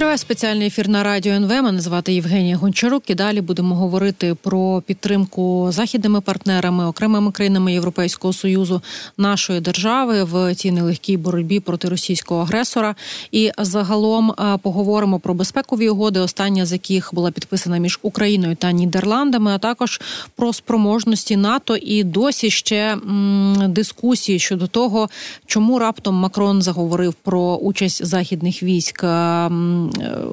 Триває 0.00 0.18
спеціальний 0.18 0.66
ефір 0.66 0.88
на 0.88 1.02
радіо 1.02 1.32
НВ. 1.32 1.48
Мене 1.48 1.80
звати 1.80 2.12
Євгенія 2.12 2.56
Гончарук. 2.56 3.10
І 3.10 3.14
далі 3.14 3.40
будемо 3.40 3.74
говорити 3.74 4.36
про 4.42 4.82
підтримку 4.86 5.68
західними 5.70 6.20
партнерами, 6.20 6.86
окремими 6.86 7.32
країнами 7.32 7.72
Європейського 7.72 8.32
союзу 8.32 8.82
нашої 9.18 9.60
держави 9.60 10.24
в 10.24 10.54
цій 10.54 10.70
нелегкій 10.70 11.16
боротьбі 11.16 11.60
проти 11.60 11.88
російського 11.88 12.40
агресора. 12.40 12.94
І 13.32 13.50
загалом 13.58 14.34
поговоримо 14.62 15.18
про 15.18 15.34
безпекові 15.34 15.88
угоди, 15.88 16.20
остання 16.20 16.66
з 16.66 16.72
яких 16.72 17.10
була 17.14 17.30
підписана 17.30 17.78
між 17.78 17.98
Україною 18.02 18.56
та 18.56 18.72
Нідерландами, 18.72 19.50
а 19.50 19.58
також 19.58 20.00
про 20.36 20.52
спроможності 20.52 21.36
НАТО 21.36 21.76
і 21.76 22.04
досі 22.04 22.50
ще 22.50 22.92
м, 22.92 23.56
дискусії 23.68 24.38
щодо 24.38 24.66
того, 24.66 25.08
чому 25.46 25.78
раптом 25.78 26.14
Макрон 26.14 26.62
заговорив 26.62 27.14
про 27.14 27.56
участь 27.56 28.06
західних 28.06 28.62
військ 28.62 29.04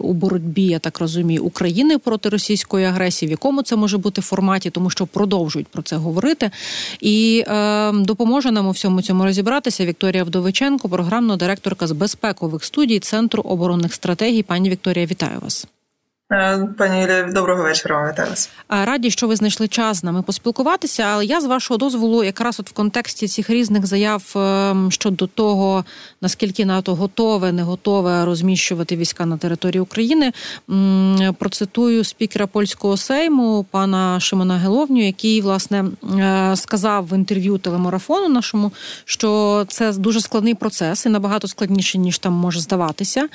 у 0.01 0.13
боротьбі, 0.13 0.63
я 0.63 0.79
так 0.79 0.99
розумію, 0.99 1.43
України 1.43 1.97
проти 1.97 2.29
російської 2.29 2.85
агресії, 2.85 3.27
в 3.27 3.31
якому 3.31 3.61
це 3.61 3.75
може 3.75 3.97
бути 3.97 4.21
форматі, 4.21 4.69
тому 4.69 4.89
що 4.89 5.05
продовжують 5.05 5.67
про 5.67 5.81
це 5.81 5.95
говорити. 5.95 6.51
І 7.01 7.43
е, 7.47 7.91
допоможе 7.91 8.51
нам 8.51 8.67
у 8.67 8.71
всьому 8.71 9.01
цьому 9.01 9.23
розібратися 9.23 9.85
Вікторія 9.85 10.23
Вдовиченко, 10.23 10.89
програмна 10.89 11.37
директорка 11.37 11.87
з 11.87 11.91
безпекових 11.91 12.63
студій 12.63 12.99
Центру 12.99 13.43
оборонних 13.43 13.93
стратегій. 13.93 14.43
Пані 14.43 14.69
Вікторія, 14.69 15.05
вітаю 15.05 15.39
вас. 15.41 15.67
Е, 16.31 16.67
пані 16.77 17.01
Юлія, 17.01 17.23
доброго 17.23 17.63
вечора. 17.63 18.11
Вітаю 18.11 18.29
вас. 18.29 18.49
Раді, 18.69 19.11
що 19.11 19.27
ви 19.27 19.35
знайшли 19.35 19.67
час 19.67 19.97
з 19.97 20.03
нами 20.03 20.21
поспілкуватися. 20.21 21.03
Але 21.03 21.25
я 21.25 21.41
з 21.41 21.45
вашого 21.45 21.77
дозволу, 21.77 22.23
якраз 22.23 22.59
от 22.59 22.69
в 22.69 22.73
контексті 22.73 23.27
цих 23.27 23.49
різних 23.49 23.85
заяв 23.85 24.33
ем, 24.35 24.91
щодо 24.91 25.27
того, 25.27 25.85
наскільки 26.21 26.65
НАТО 26.65 26.95
готове, 26.95 27.51
не 27.51 27.63
готове 27.63 28.25
розміщувати 28.25 28.95
війська 28.95 29.25
на 29.25 29.37
території 29.37 29.81
України, 29.81 30.31
процитую 31.37 32.03
спікера 32.03 32.47
польського 32.47 32.97
сейму 32.97 33.65
пана 33.71 34.19
Шимона 34.19 34.57
Геловню, 34.57 35.05
який 35.05 35.41
власне 35.41 35.85
е, 36.19 36.55
сказав 36.55 37.07
в 37.07 37.15
інтерв'ю 37.15 37.57
телемарафону 37.57 38.29
нашому, 38.29 38.71
що 39.05 39.65
це 39.67 39.93
дуже 39.93 40.21
складний 40.21 40.53
процес 40.53 41.05
і 41.05 41.09
набагато 41.09 41.47
складніше 41.47 41.97
ніж 41.97 42.19
там 42.19 42.33
може 42.33 42.59
здаватися, 42.59 43.27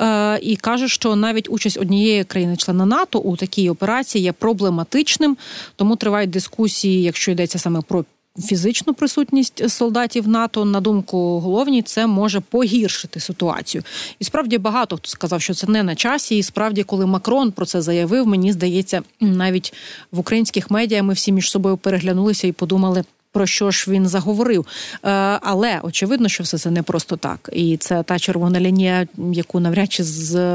е, 0.00 0.38
і 0.42 0.56
каже, 0.56 0.88
що 0.88 1.16
навіть 1.16 1.48
участь 1.50 1.78
однієї 1.78 2.24
країни 2.24 2.37
країни-члена 2.38 2.86
НАТО 2.86 3.18
у 3.18 3.36
такій 3.36 3.70
операції 3.70 4.24
є 4.24 4.32
проблематичним, 4.32 5.36
тому 5.76 5.96
тривають 5.96 6.30
дискусії, 6.30 7.02
якщо 7.02 7.30
йдеться 7.30 7.58
саме 7.58 7.80
про. 7.80 8.04
Фізичну 8.44 8.94
присутність 8.94 9.70
солдатів 9.70 10.28
НАТО, 10.28 10.64
на 10.64 10.80
думку 10.80 11.40
головні, 11.40 11.82
це 11.82 12.06
може 12.06 12.40
погіршити 12.40 13.20
ситуацію. 13.20 13.82
І 14.18 14.24
справді 14.24 14.58
багато 14.58 14.96
хто 14.96 15.08
сказав, 15.08 15.42
що 15.42 15.54
це 15.54 15.66
не 15.66 15.82
на 15.82 15.94
часі. 15.94 16.38
І 16.38 16.42
справді, 16.42 16.82
коли 16.82 17.06
Макрон 17.06 17.52
про 17.52 17.66
це 17.66 17.82
заявив, 17.82 18.26
мені 18.26 18.52
здається, 18.52 19.02
навіть 19.20 19.74
в 20.12 20.18
українських 20.18 20.70
медіа 20.70 21.02
ми 21.02 21.14
всі 21.14 21.32
між 21.32 21.50
собою 21.50 21.76
переглянулися 21.76 22.46
і 22.46 22.52
подумали, 22.52 23.04
про 23.32 23.46
що 23.46 23.70
ж 23.70 23.90
він 23.90 24.08
заговорив. 24.08 24.66
Е, 24.92 24.98
але 25.42 25.80
очевидно, 25.82 26.28
що 26.28 26.44
все 26.44 26.58
це 26.58 26.70
не 26.70 26.82
просто 26.82 27.16
так, 27.16 27.50
і 27.52 27.76
це 27.76 28.02
та 28.02 28.18
червона 28.18 28.60
лінія, 28.60 29.06
яку 29.32 29.60
навряд 29.60 29.92
чи 29.92 30.04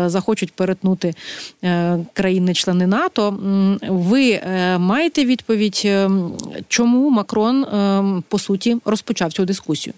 захочуть 0.09 0.53
перетнути 0.53 1.13
е, 1.63 1.99
країни-члени 2.13 2.87
НАТО. 2.87 3.39
Ви 3.81 4.31
е, 4.31 4.77
маєте 4.77 5.25
відповідь, 5.25 5.87
чому 6.67 7.09
Макрон 7.09 7.65
по 8.27 8.39
суті 8.39 8.77
розпочав 8.85 9.33
цю 9.33 9.45
дискусію? 9.45 9.93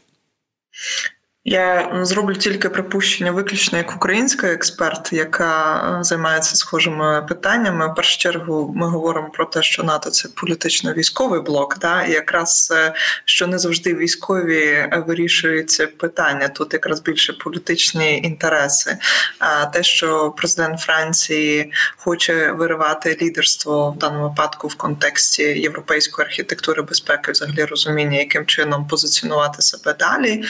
Я 1.48 2.00
зроблю 2.02 2.36
тільки 2.36 2.70
припущення, 2.70 3.32
виключно 3.32 3.78
як 3.78 3.96
українська 3.96 4.48
експерт, 4.48 5.14
яка 5.14 5.76
е, 6.00 6.04
займається 6.04 6.56
схожими 6.56 7.26
питаннями. 7.30 7.88
В 7.88 7.96
першу 7.96 8.18
чергу 8.18 8.74
ми 8.76 8.88
говоримо 8.88 9.30
про 9.30 9.46
те, 9.46 9.64
що 9.64 9.84
НАТО 9.84 10.10
це 10.10 10.30
політично-військовий 10.30 11.42
блок, 11.42 11.78
да? 11.80 12.04
і 12.04 12.12
якраз 12.12 12.74
е, 12.76 12.94
що 13.26 13.48
не 13.48 13.60
завжди 13.60 13.96
військові 13.96 14.64
е, 14.64 15.04
вирішуються 15.08 15.88
питання. 15.88 16.48
Тут 16.48 16.74
якраз 16.74 17.02
більше 17.02 17.34
політичні 17.34 18.18
інтереси. 18.18 18.98
А 19.40 19.66
те, 19.66 19.84
що 19.84 20.34
президент 20.38 20.80
Франції 20.80 21.74
хоче 21.98 22.52
виривати 22.52 23.18
лідерство 23.22 23.92
в 23.92 23.98
даному 23.98 24.30
випадку 24.30 24.68
в 24.68 24.76
контексті 24.76 25.44
європейської 25.44 26.28
архітектури 26.28 26.82
безпеки, 26.82 27.32
взагалі 27.32 27.66
розуміння, 27.66 28.18
яким 28.18 28.46
чином 28.46 28.88
позиціонувати 28.88 29.62
себе 29.62 29.94
далі, 29.94 30.44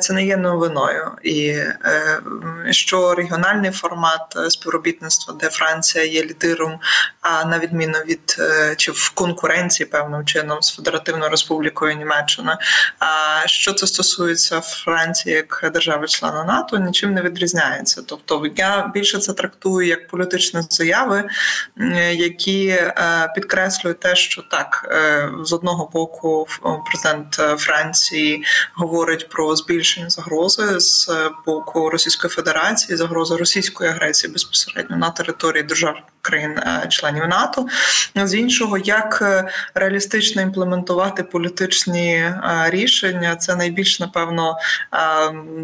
це 0.00 0.12
не 0.12 0.24
є 0.24 0.37
новиною, 0.38 1.10
і 1.22 1.48
е, 1.48 2.20
що 2.70 3.14
регіональний 3.14 3.70
формат 3.70 4.36
співробітництва, 4.48 5.34
де 5.40 5.48
Франція 5.48 6.04
є 6.04 6.22
лідером, 6.22 6.78
а 7.20 7.44
на 7.44 7.58
відміну 7.58 7.98
від 7.98 8.36
е, 8.38 8.74
чи 8.76 8.92
в 8.92 9.10
конкуренції 9.14 9.86
певним 9.86 10.24
чином 10.24 10.62
з 10.62 10.76
Федеративною 10.76 11.30
Республікою 11.30 11.96
Німеччина. 11.96 12.58
А 12.98 13.42
що 13.46 13.72
це 13.72 13.86
стосується 13.86 14.60
Франції 14.60 15.34
як 15.34 15.70
держави-члена 15.72 16.44
НАТО, 16.44 16.78
нічим 16.78 17.14
не 17.14 17.22
відрізняється. 17.22 18.02
Тобто 18.06 18.42
я 18.56 18.90
більше 18.94 19.18
це 19.18 19.32
трактую 19.32 19.88
як 19.88 20.08
політичні 20.08 20.60
заяви, 20.70 21.24
які 22.12 22.68
е, 22.68 22.94
підкреслюють 23.34 24.00
те, 24.00 24.16
що 24.16 24.42
так 24.42 24.94
з 25.42 25.52
одного 25.52 25.90
боку 25.92 26.46
президент 26.86 27.60
Франції 27.60 28.44
говорить 28.74 29.28
про 29.28 29.56
збільшення 29.56 30.10
загроз 30.10 30.27
загрози 30.28 30.80
з 30.80 31.10
боку 31.46 31.90
Російської 31.90 32.30
Федерації, 32.30 32.96
загроза 32.96 33.36
російської 33.36 33.90
агресії 33.90 34.32
безпосередньо 34.32 34.96
на 34.96 35.10
території 35.10 35.62
держав 35.62 35.94
країн-членів 36.28 37.22
е, 37.22 37.26
НАТО. 37.26 37.66
З 38.14 38.34
іншого, 38.34 38.78
як 38.78 39.18
е, 39.22 39.48
реалістично 39.74 40.42
імплементувати 40.42 41.22
політичні 41.22 42.12
е, 42.14 42.66
рішення, 42.66 43.36
це 43.36 43.56
найбільш 43.56 44.00
напевно 44.00 44.56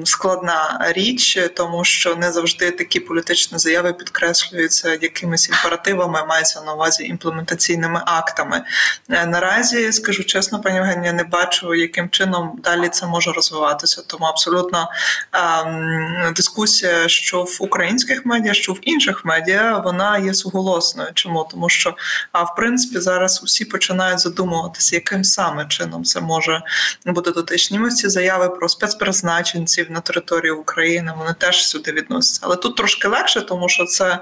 складна 0.05 0.87
річ, 0.97 1.39
тому 1.57 1.85
що 1.85 2.17
не 2.17 2.33
завжди 2.33 2.71
такі 2.71 3.01
політичні 3.01 3.59
заяви 3.59 3.93
підкреслюються 3.93 4.99
якимись 5.03 5.49
імперативами, 5.49 6.25
мається 6.29 6.63
на 6.63 6.75
увазі 6.75 7.05
імплементаційними 7.05 8.03
актами. 8.07 8.63
Наразі 9.09 9.93
скажу 9.93 10.25
чесно, 10.25 10.61
пані 10.61 10.77
Євгенія, 10.77 11.13
не 11.13 11.25
бачу, 11.25 11.75
яким 11.75 12.09
чином 12.09 12.61
далі 12.65 12.89
це 12.89 13.07
може 13.07 13.33
розвиватися, 13.33 14.03
тому 14.07 14.25
абсолютно 14.25 14.54
абсолютно 14.55 14.89
ем, 15.33 16.35
дискусія, 16.37 17.09
що 17.09 17.43
в 17.43 17.57
українських 17.61 18.27
медіа, 18.27 18.55
що 18.55 18.73
в 18.73 18.79
інших 18.83 19.25
медіа, 19.25 19.79
вона 19.85 20.19
є 20.19 20.35
суголосною. 20.35 21.09
Чому 21.15 21.49
тому, 21.51 21.69
що 21.69 21.95
а 22.33 22.43
в 22.43 22.55
принципі 22.55 23.01
зараз 23.01 23.41
усі 23.43 23.65
починають 23.65 24.21
задумуватися, 24.21 24.97
яким 24.97 25.25
саме 25.25 25.67
чином 25.67 26.05
це 26.05 26.21
може 26.21 26.63
бути 27.07 27.31
дотичні. 27.31 27.75
Ці 27.89 28.09
заяви 28.09 28.49
про 28.49 28.69
спецпризначенців 28.69 29.91
на 29.91 30.01
території 30.01 30.53
України 30.53 31.13
вони 31.19 31.35
теж 31.39 31.69
сюди 31.69 31.93
відносяться. 31.93 32.41
Але 32.45 32.57
тут 32.57 32.77
трошки 32.77 33.09
легше, 33.09 33.41
тому 33.41 33.69
що 33.69 33.85
це 33.85 34.19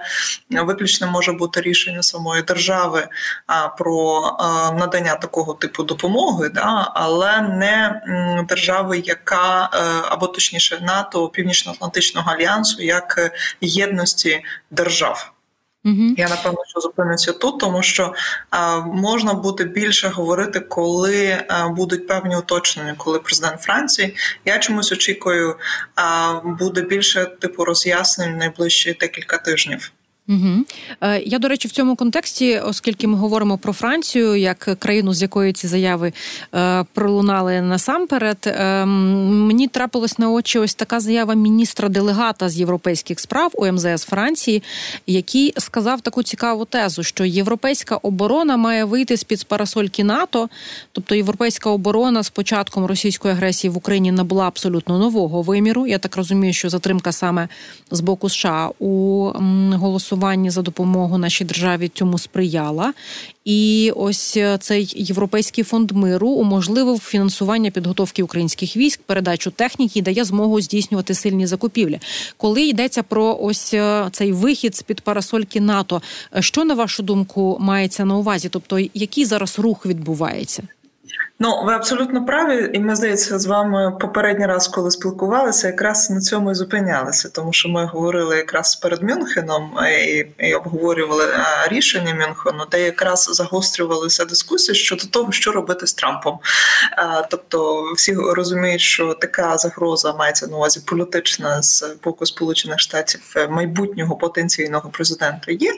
виключно 0.51 1.11
може 1.11 1.33
бути 1.33 1.61
рішення 1.61 2.03
самої 2.03 2.43
держави 2.43 3.09
а, 3.47 3.69
про 3.69 4.23
а, 4.39 4.73
надання 4.73 5.15
такого 5.15 5.55
типу 5.55 5.83
допомоги, 5.83 6.49
да, 6.49 6.93
але 6.95 7.41
не 7.41 8.03
держави, 8.49 9.03
яка 9.05 9.71
е, 9.75 9.79
або 10.23 10.33
точніше 10.33 10.81
НАТО 10.83 11.29
Північно-Атлантичного 11.29 12.31
альянсу 12.31 12.83
як 12.83 13.15
е, 13.19 13.31
єдності 13.61 14.45
держав. 14.71 15.33
Угу. 15.85 16.15
Я 16.17 16.29
напевно 16.29 16.59
що 16.69 16.81
зупинюся 16.81 17.33
тут, 17.33 17.61
тому 17.61 17.83
що 17.83 18.15
а, 18.51 18.81
можна 18.81 19.35
буде 19.35 19.65
більше 19.65 20.09
говорити, 20.09 20.61
коли 20.61 21.45
а, 21.49 21.69
будуть 21.69 22.07
певні 22.07 22.37
уточнення, 22.37 22.95
коли 22.99 23.19
президент 23.19 23.61
Франції. 23.61 24.17
Я 24.45 24.59
чомусь 24.59 24.93
очікую, 24.93 25.57
а, 25.95 26.33
буде 26.45 26.83
більше 26.83 27.25
типу 27.25 27.65
роз'яснень 27.65 28.39
найближчі 28.39 28.97
декілька 29.01 29.39
тижнів. 29.39 29.93
Угу. 30.29 30.65
Я 31.25 31.39
до 31.39 31.49
речі, 31.49 31.69
в 31.69 31.71
цьому 31.71 31.97
контексті, 31.97 32.59
оскільки 32.59 33.07
ми 33.07 33.19
говоримо 33.19 33.59
про 33.59 33.73
Францію 33.73 34.37
як 34.37 34.59
країну, 34.59 35.15
з 35.15 35.23
якої 35.23 35.53
ці 35.53 35.69
заяви 35.69 36.13
е, 36.55 36.85
пролунали 36.93 37.61
насамперед, 37.61 38.39
е, 38.47 38.85
мені 38.85 39.69
трапилось 39.69 40.19
на 40.19 40.31
очі 40.31 40.59
ось 40.59 40.75
така 40.75 41.01
заява 41.01 41.35
міністра 41.35 41.89
делегата 41.89 42.49
з 42.49 42.59
європейських 42.59 43.21
справ 43.21 43.51
у 43.55 43.67
МЗС 43.73 44.05
Франції, 44.05 44.63
який 45.07 45.55
сказав 45.59 46.01
таку 46.01 46.23
цікаву 46.23 46.65
тезу, 46.65 47.03
що 47.03 47.25
європейська 47.25 47.97
оборона 47.97 48.57
має 48.57 48.85
вийти 48.85 49.17
з 49.17 49.25
під 49.25 49.45
парасольки 49.45 50.05
НАТО, 50.05 50.49
тобто 50.93 51.15
європейська 51.15 51.71
оборона 51.71 52.23
з 52.23 52.31
початком 52.31 52.87
російської 52.87 53.35
агресії 53.35 53.71
в 53.71 53.77
Україні 53.77 54.13
набула 54.13 54.47
абсолютно 54.47 54.99
нового 54.99 55.43
виміру. 55.43 55.87
Я 55.87 55.99
так 55.99 56.17
розумію, 56.17 56.53
що 56.53 56.69
затримка 56.69 57.13
саме 57.13 57.49
з 57.91 58.01
боку 58.01 58.29
США 58.29 58.71
у 58.79 59.23
голосуванні 59.73 60.12
голосуванні 60.13 60.51
за 60.51 60.63
допомогу 60.63 61.19
нашій 61.19 61.45
державі 61.45 61.91
цьому 61.95 62.19
сприяла. 62.19 62.93
І 63.45 63.93
ось 63.97 64.37
е, 64.37 64.59
цей 64.61 64.93
європейський 64.97 65.65
фонд 65.65 65.93
миру 65.93 66.29
уможливив 66.29 66.99
фінансування 66.99 67.71
підготовки 67.71 68.23
українських 68.23 68.77
військ, 68.77 69.01
передачу 69.07 69.51
техніки 69.51 70.03
дає 70.03 70.25
змогу 70.25 70.61
здійснювати 70.61 71.15
сильні 71.15 71.47
закупівлі. 71.47 72.01
Коли 72.37 72.63
йдеться 72.63 73.03
про 73.03 73.39
ось 73.41 73.75
е, 73.75 74.09
цей 74.13 74.33
вихід 74.33 74.77
з 74.77 74.83
під 74.83 75.01
парасольки 75.01 75.61
НАТО, 75.61 76.03
що 76.41 76.65
на 76.65 76.75
вашу 76.75 77.03
думку 77.03 77.57
мається 77.61 78.05
на 78.05 78.17
увазі? 78.17 78.49
Тобто, 78.49 78.79
який 78.95 79.25
зараз 79.25 79.59
рух 79.59 79.87
відбувається? 79.87 80.63
Ну, 81.39 81.63
ви 81.65 81.73
абсолютно 81.73 82.25
праві, 82.25 82.71
і 82.73 82.81
ми 82.81 82.97
здається, 82.97 83.39
з 83.39 83.47
вами 83.47 83.97
попередній 84.01 84.47
раз, 84.47 84.69
коли 84.69 84.91
спілкувалися, 84.91 85.67
якраз 85.67 86.11
на 86.11 86.21
цьому 86.21 86.51
і 86.51 86.55
зупинялися, 86.55 87.29
тому 87.29 87.53
що 87.53 87.69
ми 87.69 87.85
говорили 87.85 88.37
якраз 88.37 88.77
перед 88.77 89.03
Мюнхеном 89.03 89.79
і, 90.09 90.27
і 90.39 90.55
обговорювали 90.55 91.25
рішення 91.69 92.15
Мюнхену, 92.15 92.65
де 92.71 92.83
якраз 92.83 93.29
загострювалися 93.33 94.25
дискусії 94.25 94.75
щодо 94.75 95.07
того, 95.07 95.33
що 95.33 95.53
робити 95.53 95.87
з 95.87 95.95
Трампом. 95.95 96.39
Тобто, 97.31 97.83
всі 97.97 98.15
розуміють, 98.15 98.81
що 98.81 99.15
така 99.15 99.59
загроза 99.59 100.13
мається 100.13 100.47
на 100.47 100.57
увазі 100.57 100.81
політична 100.87 101.63
з 101.63 101.97
боку 102.05 102.27
Сполучених 102.27 102.79
Штатів 102.79 103.35
майбутнього 103.51 104.17
потенційного 104.17 104.91
президента 104.91 105.53
є, 105.53 105.73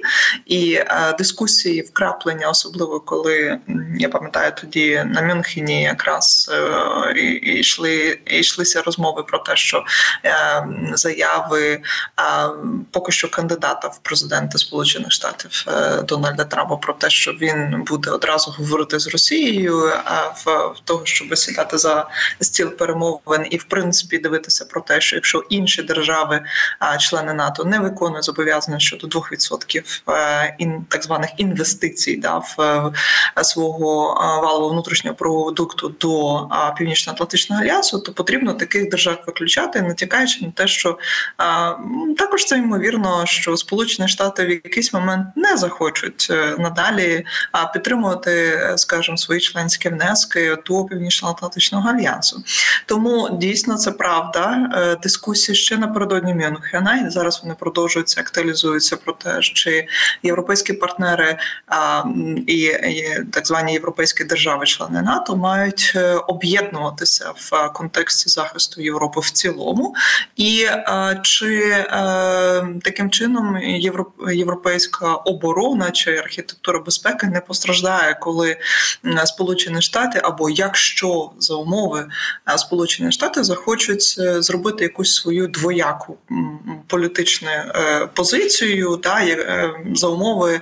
і 0.46 0.80
дискусії 1.18 1.82
вкраплення, 1.82 2.48
особливо 2.48 3.00
коли 3.00 3.58
я 3.98 4.08
пам'ятаю 4.08 4.52
тоді 4.60 5.04
на 5.06 5.22
Мюнхені 5.22 5.43
Мюнхені 5.44 5.82
якраз 5.82 6.50
е, 6.52 7.20
йшли 7.42 8.18
йшлися 8.26 8.82
розмови 8.82 9.22
про 9.22 9.38
те, 9.38 9.56
що 9.56 9.84
е, 10.24 10.66
заяви 10.94 11.72
е, 11.72 11.80
поки 12.90 13.12
що 13.12 13.30
кандидата 13.30 13.88
в 13.88 13.98
президенти 13.98 14.58
Сполучених 14.58 15.12
Штатів 15.12 15.64
Дональда 16.04 16.44
Трампа 16.44 16.76
про 16.76 16.94
те, 16.94 17.10
що 17.10 17.32
він 17.32 17.84
буде 17.86 18.10
одразу 18.10 18.50
говорити 18.50 18.98
з 18.98 19.08
Росією, 19.08 19.92
в 20.44 20.74
того, 20.84 21.00
щоб 21.04 21.38
сідати 21.38 21.78
за 21.78 22.08
стіл 22.40 22.70
перемовин, 22.70 23.46
і 23.50 23.56
в 23.56 23.64
принципі 23.64 24.18
дивитися 24.18 24.64
про 24.64 24.80
те, 24.80 25.00
що 25.00 25.16
якщо 25.16 25.38
інші 25.38 25.82
держави, 25.82 26.40
члени 27.00 27.32
НАТО, 27.32 27.64
не 27.64 27.78
виконують 27.78 28.24
зобов'язання 28.24 28.78
щодо 28.78 29.06
2% 29.06 30.84
так 30.88 31.02
званих 31.02 31.30
інвестицій, 31.36 32.16
да 32.16 32.38
в 32.38 32.92
свого 33.42 34.14
валового 34.42 34.68
внутрішнього 34.68 35.16
продукту 35.42 35.94
до 36.00 36.48
північно-атлантичного 36.78 37.62
альянсу, 37.62 37.98
то 37.98 38.12
потрібно 38.12 38.54
таких 38.54 38.88
держав 38.88 39.24
виключати, 39.26 39.82
натякаючи 39.82 40.44
на 40.44 40.50
те, 40.50 40.66
що 40.66 40.98
також 42.18 42.44
це 42.44 42.58
ймовірно, 42.58 43.26
що 43.26 43.56
Сполучені 43.56 44.08
Штати 44.08 44.46
в 44.46 44.50
якийсь 44.50 44.92
момент 44.92 45.26
не 45.36 45.56
захочуть 45.56 46.28
е, 46.30 46.56
надалі 46.58 47.26
підтримувати, 47.72 48.60
скажімо, 48.76 49.16
свої 49.16 49.40
членські 49.40 49.88
внески 49.88 50.56
до 50.66 50.84
північно-атлантичного 50.84 51.90
альянсу. 51.90 52.42
Тому 52.86 53.38
дійсно 53.40 53.76
це 53.76 53.90
правда. 53.90 54.70
Е, 54.74 54.96
дискусії 55.02 55.56
ще 55.56 55.76
напередодні 55.78 56.34
Мюнхена, 56.34 57.04
і 57.06 57.10
зараз 57.10 57.40
вони 57.42 57.54
продовжуються, 57.60 58.20
актуалізуються 58.20 58.96
про 58.96 59.12
те, 59.12 59.40
чи 59.40 59.86
європейські 60.22 60.72
партнери 60.72 61.38
і 62.46 62.72
так 63.32 63.46
звані 63.46 63.72
європейські 63.72 64.24
держави-члени 64.24 65.02
НАТО. 65.02 65.23
НАТО 65.24 65.36
мають 65.36 65.92
е, 65.96 66.14
об'єднуватися 66.14 67.32
в 67.36 67.72
контексті 67.72 68.28
захисту 68.28 68.82
Європи 68.82 69.20
в 69.20 69.30
цілому, 69.30 69.94
і 70.36 70.64
е, 70.68 71.20
чи 71.22 71.60
е, 71.70 71.86
таким 72.82 73.10
чином 73.10 73.58
європейська 74.32 75.14
оборона 75.14 75.90
чи 75.90 76.16
архітектура 76.16 76.78
безпеки 76.78 77.26
не 77.26 77.40
постраждає, 77.40 78.14
коли 78.14 78.56
Сполучені 79.24 79.82
Штати 79.82 80.20
або 80.24 80.50
якщо 80.50 81.30
за 81.38 81.54
умови 81.54 82.08
Сполучені 82.56 83.12
Штати 83.12 83.44
захочуть 83.44 84.20
зробити 84.44 84.84
якусь 84.84 85.14
свою 85.14 85.46
двояку 85.46 86.16
політичну 86.86 87.48
позицію, 88.14 88.96
та 88.96 89.26
за 89.94 90.08
умови, 90.08 90.60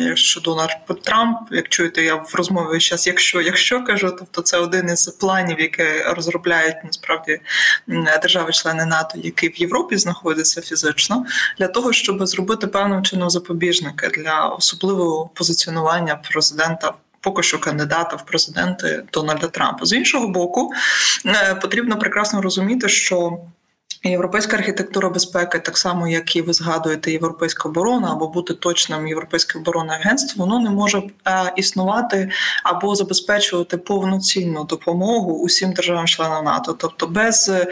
якщо 0.00 0.40
Дональд 0.40 0.70
Трамп, 1.02 1.38
як 1.50 1.68
чуєте, 1.68 2.02
я 2.02 2.14
в 2.14 2.30
розмові 2.34 2.80
зараз, 2.80 3.06
якщо 3.06 3.23
якщо 3.24 3.54
якщо 3.54 3.84
кажу, 3.84 4.16
тобто 4.18 4.42
це 4.42 4.58
один 4.58 4.90
із 4.90 5.06
планів, 5.06 5.60
які 5.60 5.84
розробляють 6.06 6.76
насправді 6.84 7.40
держави-члени 8.22 8.84
НАТО, 8.84 9.18
які 9.22 9.48
в 9.48 9.56
Європі 9.56 9.96
знаходяться 9.96 10.60
фізично, 10.60 11.24
для 11.58 11.68
того, 11.68 11.92
щоб 11.92 12.26
зробити 12.26 12.66
певним 12.66 13.02
чином 13.02 13.30
запобіжники 13.30 14.08
для 14.08 14.46
особливого 14.46 15.30
позиціонування 15.34 16.16
президента. 16.16 16.92
Поки 17.20 17.42
що 17.42 17.58
кандидата 17.58 18.16
в 18.16 18.26
президенти 18.26 19.04
Дональда 19.12 19.46
Трампа 19.46 19.86
з 19.86 19.92
іншого 19.92 20.28
боку, 20.28 20.72
е, 21.26 21.54
потрібно 21.54 21.98
прекрасно 21.98 22.42
розуміти, 22.42 22.88
що 22.88 23.38
Європейська 24.10 24.56
архітектура 24.56 25.08
безпеки, 25.08 25.58
так 25.58 25.78
само 25.78 26.08
як 26.08 26.36
і 26.36 26.42
ви 26.42 26.52
згадуєте, 26.52 27.12
європейська 27.12 27.68
оборона 27.68 28.12
або 28.12 28.28
бути 28.28 28.54
точним 28.54 29.08
європейське 29.08 29.58
оборонне 29.58 29.92
агентство, 29.92 30.44
воно 30.44 30.60
не 30.60 30.70
може 30.70 31.02
е, 31.26 31.52
існувати 31.56 32.30
або 32.62 32.94
забезпечувати 32.94 33.76
повноцінну 33.76 34.64
допомогу 34.64 35.32
усім 35.32 35.72
державам-членам 35.72 36.44
НАТО, 36.44 36.76
тобто 36.78 37.06
без 37.06 37.48
е, 37.48 37.66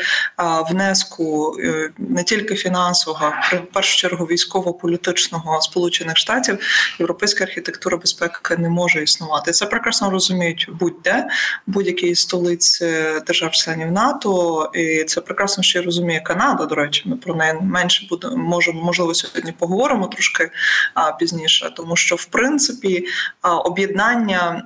внеску 0.70 1.56
е, 1.60 1.90
не 1.98 2.24
тільки 2.24 2.54
фінансового, 2.54 3.32
а 3.52 3.56
в 3.56 3.72
першу 3.72 3.96
чергу 3.98 4.24
військово-політичного 4.24 5.60
сполучених 5.60 6.16
штатів, 6.16 6.58
європейська 6.98 7.44
архітектура 7.44 7.96
безпеки 7.96 8.56
не 8.56 8.68
може 8.68 9.02
існувати. 9.02 9.52
Це 9.52 9.66
прекрасно 9.66 10.10
розуміють 10.10 10.68
будь-де 10.80 11.28
будь-якій 11.66 12.14
столиці 12.14 12.86
держав-членів 13.26 13.92
НАТО, 13.92 14.70
і 14.74 15.04
це 15.04 15.20
прекрасно 15.20 15.62
ще 15.62 15.82
розуміє. 15.82 16.21
Канада. 16.22 16.66
До 16.66 16.74
речі, 16.74 17.02
ми 17.06 17.16
про 17.16 17.34
неї 17.34 17.54
менше 17.62 18.06
буде 18.10 18.28
можемо 18.28 18.82
можливо 18.82 19.14
сьогодні 19.14 19.52
поговоримо 19.52 20.06
трошки 20.06 20.50
а, 20.94 21.12
пізніше, 21.12 21.72
тому 21.76 21.96
що 21.96 22.16
в 22.16 22.24
принципі 22.24 23.06
а, 23.40 23.56
об'єднання 23.56 24.62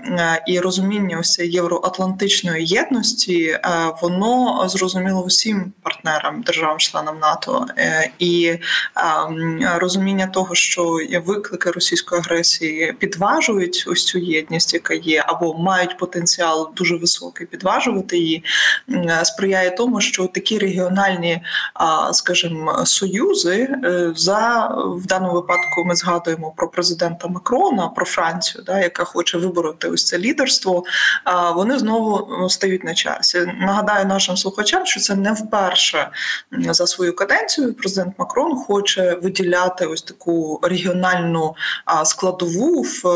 і 0.47 0.61
розуміння 0.61 1.19
ось 1.21 1.39
євроатлантичної 1.39 2.67
єдності 2.67 3.59
а, 3.63 3.91
воно 4.03 4.65
зрозуміло 4.69 5.25
всім 5.25 5.73
партнерам, 5.83 6.43
державам-членам 6.43 7.19
НАТО 7.19 7.67
е, 7.79 8.11
і 8.19 8.59
розуміння 9.77 10.27
того, 10.27 10.55
що 10.55 10.99
виклики 11.25 11.71
російської 11.71 12.21
агресії 12.21 12.93
підважують 12.99 13.85
ось 13.89 14.05
цю 14.05 14.19
єдність, 14.19 14.75
яка 14.75 14.95
є, 14.95 15.25
або 15.27 15.55
мають 15.55 15.99
потенціал 15.99 16.73
дуже 16.77 16.97
високий 16.97 17.47
підважувати 17.47 18.19
її, 18.19 18.45
сприяє 19.25 19.71
тому, 19.71 20.01
що 20.01 20.27
такі 20.27 20.59
регіональні 20.59 21.43
скажімо, 22.13 22.87
союзи 22.87 23.69
е, 23.85 24.13
за 24.17 24.67
в 24.77 25.07
даному 25.07 25.35
випадку. 25.35 25.85
Ми 25.87 25.97
згадуємо 25.97 26.53
про 26.57 26.69
президента 26.69 27.29
Макрона, 27.29 27.89
про 27.89 28.07
Францію, 28.07 28.65
да, 28.67 28.81
яка 28.81 29.05
хоче 29.05 29.39
вибороти 29.39 29.89
ось 29.89 30.05
це 30.05 30.19
лідерство. 30.19 30.85
Вони 31.55 31.79
знову 31.79 32.29
ну, 32.41 32.51
стають 32.51 32.85
на 32.85 32.95
часі. 32.95 33.53
Нагадаю 33.61 34.07
нашим 34.07 34.37
слухачам, 34.37 34.87
що 34.87 35.01
це 35.01 35.15
не 35.15 35.33
вперше 35.33 36.11
за 36.53 36.87
свою 36.87 37.17
каденцію. 37.17 37.75
Президент 37.75 38.19
Макрон 38.19 38.57
хоче 38.57 39.19
виділяти 39.23 39.87
ось 39.87 40.03
таку 40.03 40.61
регіональну 40.63 41.55
складову 42.05 42.83
в 42.83 43.09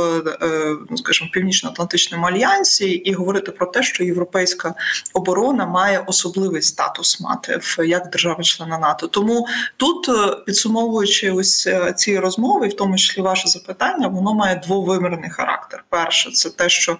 е, 0.43 0.77
ну, 0.91 0.97
скажімо, 0.97 1.31
північно-атлантичному 1.33 2.27
альянсі 2.27 2.91
і 2.91 3.13
говорити 3.13 3.53
про 3.53 3.67
те, 3.67 3.83
що 3.83 4.05
європейська 4.05 4.75
оборона 5.15 5.67
має 5.67 6.05
особливий 6.07 6.63
статус 6.63 7.21
мати 7.21 7.61
в 7.63 7.87
як 7.87 8.10
держави-члена 8.13 8.79
НАТО. 8.79 9.07
Тому 9.07 9.47
тут, 9.77 10.09
е, 10.09 10.37
підсумовуючи 10.47 11.31
ось 11.31 11.67
е, 11.67 11.93
ці 11.97 12.19
розмови, 12.19 12.69
в 12.69 12.77
тому 12.77 12.97
числі 12.97 13.23
ваше 13.23 13.49
запитання, 13.49 14.09
воно 14.09 14.35
має 14.35 14.57
двовимірний 14.57 15.31
характер. 15.31 15.85
Перше, 15.89 16.31
це 16.31 16.51
те, 16.51 16.69
що 16.69 16.99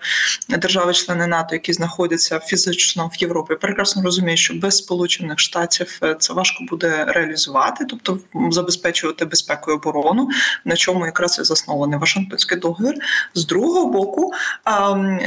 держави-члени 0.49 1.27
НАТО, 1.27 1.55
які 1.55 1.73
знаходяться 1.73 2.39
фізично 2.39 3.11
в 3.13 3.23
Європі, 3.23 3.55
прекрасно 3.55 4.03
розуміють, 4.03 4.41
що 4.41 4.55
без 4.55 4.77
Сполучених 4.77 5.39
Штатів 5.39 5.99
е, 6.03 6.17
це 6.19 6.33
важко 6.33 6.65
буде 6.71 7.05
реалізувати, 7.09 7.85
тобто 7.91 8.19
забезпечувати 8.51 9.25
безпеку 9.25 9.71
і 9.71 9.75
оборону, 9.75 10.29
на 10.65 10.77
чому 10.77 11.07
якраз 11.07 11.39
і 11.39 11.45
заснований 11.45 11.99
Вашингтонський 11.99 12.59
договір. 12.59 12.95
З 13.35 13.47
другого 13.47 13.87
боку, 13.87 14.33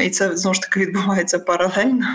і 0.03 0.09
це 0.09 0.37
знову 0.37 0.53
ж 0.53 0.61
таки 0.61 0.79
відбувається 0.79 1.39
паралельно 1.39 2.05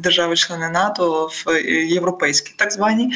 держави-члени 0.00 0.68
НАТО 0.68 1.30
в 1.32 1.62
європейській 1.84 2.49
лобісти, 2.50 2.54
так 2.56 2.72
звані 2.72 3.12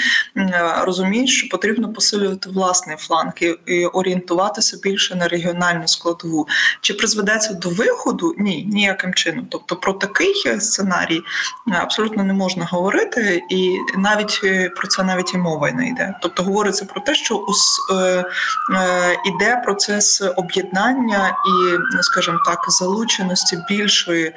розуміють, 0.80 1.28
що 1.28 1.48
потрібно 1.48 1.92
посилювати 1.92 2.50
власний 2.50 2.96
фланг 2.96 3.32
і 3.66 3.86
орієнтуватися 3.86 4.78
більше 4.82 5.14
на 5.14 5.28
регіональну 5.28 5.88
складову. 5.88 6.48
Чи 6.80 6.94
призведе 6.94 7.38
це 7.38 7.54
до 7.54 7.68
виходу? 7.68 8.34
Ні, 8.38 8.64
ніяким 8.64 9.14
чином. 9.14 9.46
Тобто 9.50 9.76
про 9.76 9.92
такий 9.92 10.60
сценарій 10.60 11.20
абсолютно 11.66 12.24
не 12.24 12.32
можна 12.32 12.64
говорити, 12.64 13.42
і 13.50 13.78
навіть 13.96 14.40
про 14.76 14.88
це 14.88 15.04
навіть 15.04 15.34
і 15.34 15.38
мова 15.38 15.70
не 15.70 15.88
йде. 15.88 16.14
Тобто 16.22 16.42
говориться 16.42 16.84
про 16.84 17.00
те, 17.00 17.14
що 17.14 17.46
е, 17.92 17.94
е, 17.94 18.24
іде 19.26 19.62
процес 19.64 20.22
об'єднання 20.36 21.28
і, 21.28 21.78
скажімо 22.02 22.38
так, 22.46 22.58
залученості 22.68 23.58
більшої 23.68 24.34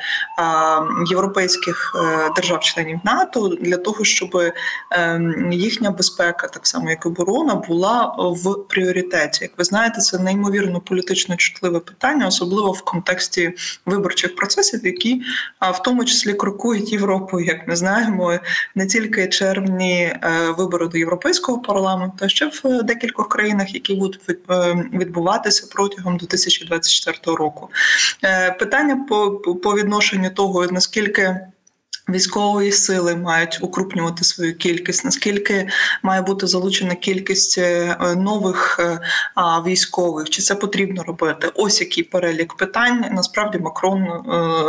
європейських 1.09 1.95
е, 1.95 2.29
держав-членів 2.35 2.99
НАТО 3.03 3.47
для 3.61 3.77
того, 3.77 4.03
щоб 4.03 4.37
їхня 5.51 5.91
безпека, 5.91 6.47
так 6.47 6.67
само 6.67 6.89
як 6.89 7.05
оборона, 7.05 7.55
була 7.55 8.15
в 8.17 8.67
пріоритеті. 8.69 9.43
Як 9.43 9.51
ви 9.57 9.63
знаєте, 9.63 10.01
це 10.01 10.19
неймовірно 10.19 10.79
політично 10.81 11.35
чутливе 11.35 11.79
питання, 11.79 12.27
особливо 12.27 12.71
в 12.71 12.81
контексті 12.81 13.53
виборчих 13.85 14.35
процесів, 14.35 14.85
які 14.85 15.21
в 15.73 15.81
тому 15.83 16.05
числі 16.05 16.33
крокують 16.33 16.91
Європу, 16.91 17.39
як 17.39 17.67
ми 17.67 17.75
знаємо, 17.75 18.39
не 18.75 18.87
тільки 18.87 19.27
червні 19.27 20.15
вибори 20.57 20.87
до 20.87 20.97
європейського 20.97 21.61
парламенту, 21.61 22.17
а 22.21 22.29
ще 22.29 22.51
в 22.63 22.83
декількох 22.83 23.29
країнах, 23.29 23.73
які 23.73 23.95
будуть 23.95 24.19
відбуватися 24.93 25.67
протягом 25.71 26.17
2024 26.17 27.37
року. 27.37 27.69
Е, 28.23 28.51
питання 28.51 29.05
по 29.09 29.31
по 29.31 29.75
відношенню 29.75 30.29
того, 30.29 30.65
наскільки 30.65 31.39
Військової 32.09 32.71
сили 32.71 33.15
мають 33.15 33.59
укрупнювати 33.61 34.23
свою 34.23 34.57
кількість, 34.57 35.05
наскільки 35.05 35.67
має 36.03 36.21
бути 36.21 36.47
залучена 36.47 36.95
кількість 36.95 37.57
е, 37.57 37.97
нових 38.17 38.79
е, 38.79 38.99
військових, 39.65 40.29
чи 40.29 40.41
це 40.41 40.55
потрібно 40.55 41.03
робити? 41.03 41.51
Ось 41.55 41.81
який 41.81 42.03
перелік 42.03 42.53
питань. 42.53 43.05
Насправді 43.11 43.57
Макрон 43.57 44.07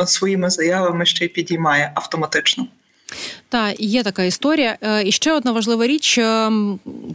своїми 0.07 0.51
заявами 0.51 1.07
ще 1.07 1.25
й 1.25 1.29
підіймає 1.29 1.93
автоматично. 1.95 2.67
Та 3.49 3.75
є 3.79 4.03
така 4.03 4.25
історія. 4.25 4.79
Е, 4.83 5.09
і 5.09 5.13
ще 5.13 5.33
одна 5.33 5.53
важлива 5.53 5.87
річ: 5.87 6.19
е, 6.19 6.51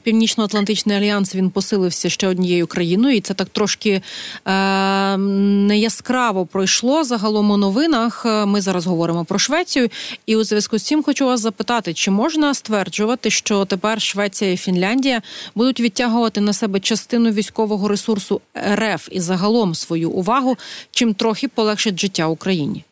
Північно-Атлантичний 0.04 0.98
альянс 0.98 1.36
він 1.36 1.50
посилився 1.50 2.10
ще 2.10 2.28
однією 2.28 2.68
країною, 2.68 3.16
і 3.16 3.22
це 3.22 3.34
так 3.34 3.50
трошки 3.50 4.02
е, 4.46 5.18
неяскраво 5.18 6.46
пройшло 6.46 7.04
загалом 7.04 7.52
у 7.52 7.58
новинах. 7.58 8.26
Ми 8.26 8.62
зараз 8.62 8.86
говоримо 8.86 9.26
про 9.26 9.40
Швецію, 9.40 9.90
і 10.26 10.36
у 10.36 10.44
зв'язку 10.44 10.78
з 10.78 10.84
цим 10.84 11.04
хочу 11.04 11.26
вас 11.26 11.40
запитати, 11.40 11.94
чи 11.94 12.12
можна 12.12 12.54
стверджувати, 12.54 13.30
що 13.30 13.66
тепер 13.66 14.02
Швеція 14.02 14.52
і 14.52 14.58
Фінляндія 14.58 15.22
будуть 15.56 15.80
відтягувати 15.80 16.42
на 16.42 16.54
себе 16.54 16.80
частину 16.80 17.32
військового 17.32 17.88
ресурсу 17.88 18.42
РФ 18.74 19.10
і 19.12 19.20
загалом 19.20 19.76
свою 19.76 20.12
увагу, 20.12 20.58
чим 20.92 21.14
трохи 21.14 21.48
полегшить 21.48 22.00
життя 22.00 22.28
Україні? 22.28 22.84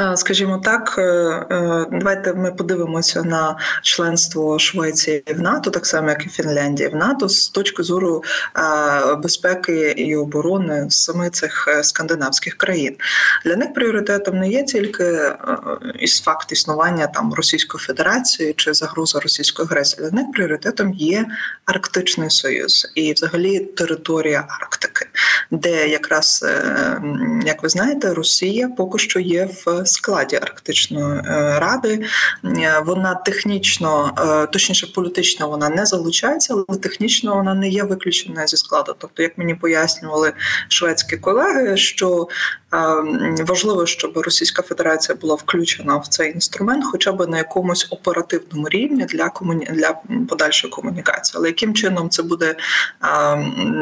Е, 0.00 0.16
скажімо 0.16 0.60
так, 0.64 0.94
е, 0.98 1.02
е, 1.02 1.86
давайте 1.92 2.34
ми 2.34 2.52
подивимося 2.52 3.22
на 3.22 3.56
членство 3.82 4.58
Швеції 4.58 5.24
в 5.36 5.40
НАТО, 5.40 5.70
так 5.70 5.86
само 5.86 6.08
як 6.08 6.26
і 6.26 6.28
Фінляндії 6.28 6.88
в 6.88 6.96
НАТО, 6.96 7.28
з 7.28 7.48
точки 7.48 7.82
зору 7.82 8.22
безпеки 9.18 9.90
і 9.90 10.16
оборони 10.16 10.86
саме 10.88 11.30
цих 11.30 11.80
скандинавських 11.82 12.54
країн. 12.54 12.96
Для 13.44 13.56
них 13.56 13.74
пріоритетом 13.74 14.38
не 14.38 14.48
є 14.48 14.62
тільки 14.62 15.32
із 15.98 16.20
факт 16.20 16.52
існування 16.52 17.06
там 17.06 17.34
Російської 17.34 17.84
Федерації 17.84 18.54
чи 18.56 18.74
загроза 18.74 19.20
російської 19.20 19.68
агресії. 19.68 20.10
Для 20.10 20.20
них 20.20 20.32
пріоритетом 20.32 20.92
є 20.92 21.26
Арктичний 21.64 22.30
Союз 22.30 22.92
і, 22.94 23.12
взагалі, 23.12 23.60
територія 23.60 24.46
Арктики, 24.60 25.06
де 25.50 25.88
якраз 25.88 26.44
як 27.44 27.62
ви 27.62 27.68
знаєте, 27.68 28.14
Росія 28.14 28.68
поки 28.68 28.98
що 28.98 29.20
є 29.20 29.48
в 29.64 29.83
складі 29.86 30.36
Арктичної 30.36 31.18
е, 31.18 31.58
ради. 31.58 32.06
Е, 32.44 32.82
вона 32.86 33.14
технічно, 33.14 34.14
е, 34.18 34.46
точніше, 34.46 34.86
політично 34.94 35.48
вона 35.48 35.68
не 35.68 35.86
залучається, 35.86 36.54
але 36.68 36.78
технічно 36.78 37.34
вона 37.34 37.54
не 37.54 37.68
є 37.68 37.82
виключена 37.82 38.46
зі 38.46 38.56
складу. 38.56 38.96
Тобто, 38.98 39.22
як 39.22 39.38
мені 39.38 39.54
пояснювали 39.54 40.32
шведські 40.68 41.16
колеги, 41.16 41.76
що 41.76 42.28
важливо, 43.46 43.86
щоб 43.86 44.18
Російська 44.18 44.62
Федерація 44.62 45.18
була 45.20 45.34
включена 45.34 45.96
в 45.96 46.08
цей 46.08 46.32
інструмент, 46.32 46.84
хоча 46.84 47.12
б 47.12 47.26
на 47.26 47.38
якомусь 47.38 47.86
оперативному 47.90 48.68
рівні 48.68 49.04
для 49.04 49.28
комуні... 49.28 49.66
для 49.72 50.00
подальшої 50.28 50.70
комунікації. 50.72 51.34
Але 51.38 51.48
яким 51.48 51.74
чином 51.74 52.10
це 52.10 52.22
буде 52.22 52.56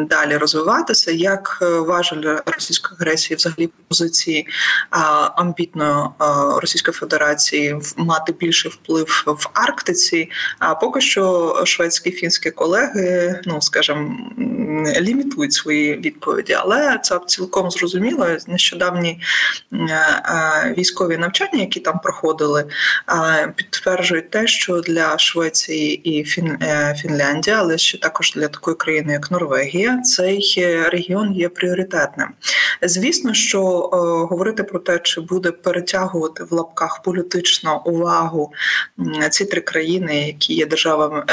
далі 0.09 0.37
розвиватися? 0.37 1.11
Як 1.11 1.59
важель 1.61 2.39
російської 2.47 2.97
агресії, 3.01 3.37
взагалі 3.37 3.71
позиції 3.89 4.47
амбітної 5.37 5.92
Російської 6.61 6.95
Федерації 6.95 7.77
мати 7.97 8.33
більший 8.33 8.71
вплив 8.71 9.25
в 9.27 9.51
Арктиці. 9.55 10.31
А 10.59 10.75
поки 10.75 11.01
що 11.01 11.55
шведські 11.65 12.11
і 12.11 12.13
фінські 12.13 12.51
колеги, 12.51 13.41
ну 13.45 13.61
скажімо, 13.61 14.17
лімітують 15.01 15.53
свої 15.53 15.97
відповіді, 15.97 16.53
але 16.53 16.99
це 17.03 17.21
цілком 17.27 17.71
зрозуміло. 17.71 18.27
Нещодавні 18.47 19.21
військові 20.79 21.17
навчання, 21.17 21.61
які 21.61 21.81
там 21.81 22.01
проходили, 22.03 22.65
підтверджують 23.57 24.31
те, 24.31 24.47
що 24.47 24.81
для 24.81 25.19
Швеції 25.19 25.95
і 25.95 26.25
Фін... 26.25 26.59
Е, 26.63 26.97
але 27.57 27.79
ще 27.79 27.99
також 27.99 28.33
для 28.33 28.49
такої 28.49 28.77
країни, 28.77 29.13
як 29.13 29.31
Норвегія, 29.31 29.99
цей 29.99 30.65
регіон 30.89 31.33
є 31.33 31.49
пріоритетним. 31.49 32.29
Звісно, 32.83 33.35
що 33.35 33.63
говорити 34.31 34.63
про 34.63 34.79
те, 34.79 34.99
чи 34.99 35.21
буде 35.21 35.51
перетягувати 35.83 36.45
в 36.45 36.53
лапках 36.53 37.03
політично 37.03 37.83
увагу 37.85 38.53
ці 39.31 39.45
три 39.45 39.61
країни, 39.61 40.27
які 40.27 40.55
є 40.55 40.67
державами. 40.67 41.25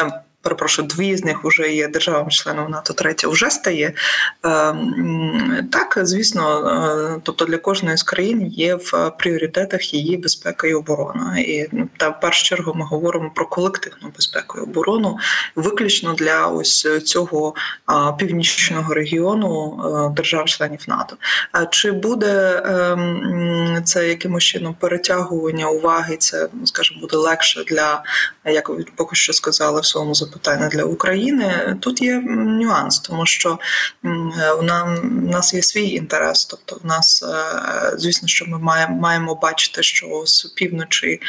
Перепрошую, 0.42 0.88
дві 0.88 1.18
з 1.18 1.24
них 1.24 1.44
вже 1.44 1.74
є 1.74 1.88
державами-членом 1.88 2.72
НАТО, 2.72 2.94
третя 2.94 3.28
вже 3.28 3.50
стає. 3.50 3.94
Ем, 4.44 5.68
так, 5.72 5.98
звісно, 6.02 6.68
е, 7.18 7.22
тобто 7.24 7.46
для 7.46 7.58
кожної 7.58 7.98
з 7.98 8.04
країн 8.04 8.48
є 8.48 8.76
в 8.76 9.12
пріоритетах 9.20 9.94
її 9.94 10.18
безпека 10.18 10.68
і 10.68 10.74
оборона. 10.74 11.40
І 11.40 11.68
ну, 11.72 11.90
та 11.98 12.10
в 12.10 12.20
першу 12.20 12.44
чергу 12.44 12.74
ми 12.74 12.86
говоримо 12.86 13.32
про 13.36 13.46
колективну 13.46 14.12
безпеку 14.16 14.58
і 14.58 14.62
оборону, 14.62 15.18
виключно 15.56 16.14
для 16.14 16.48
ось 16.48 17.04
цього 17.04 17.54
північного 18.18 18.94
регіону 18.94 19.82
е, 19.84 20.16
держав-членів 20.16 20.80
НАТО. 20.88 21.18
А 21.52 21.66
чи 21.66 21.92
буде 21.92 22.64
ем, 22.66 23.82
це 23.86 24.10
якимось 24.10 24.44
чином 24.44 24.76
перетягування 24.80 25.70
уваги? 25.70 26.18
Це 26.18 26.48
скажімо, 26.66 27.02
буде 27.02 27.18
легше 27.18 27.64
для 27.64 28.04
як 28.46 28.72
поки 28.96 29.16
що 29.16 29.34
сказали 29.34 29.82
в 29.82 29.86
своєму 29.86 30.16
запитання 30.30 30.70
для 30.70 30.84
України. 30.84 31.78
Тут 31.80 32.02
є 32.02 32.22
нюанс, 32.36 33.00
тому 33.00 33.26
що 33.26 33.60
в 34.60 34.64
нас 35.32 35.54
є 35.54 35.62
свій 35.62 35.90
інтерес. 35.90 36.46
Тобто, 36.46 36.80
в 36.84 36.86
нас 36.86 37.24
е, 37.24 37.98
звісно, 37.98 38.28
що 38.28 38.46
ми 38.46 38.60
маємо 38.90 39.36
бачити, 39.36 39.84
що 39.84 40.24
з 40.26 40.44
півночі 40.44 41.22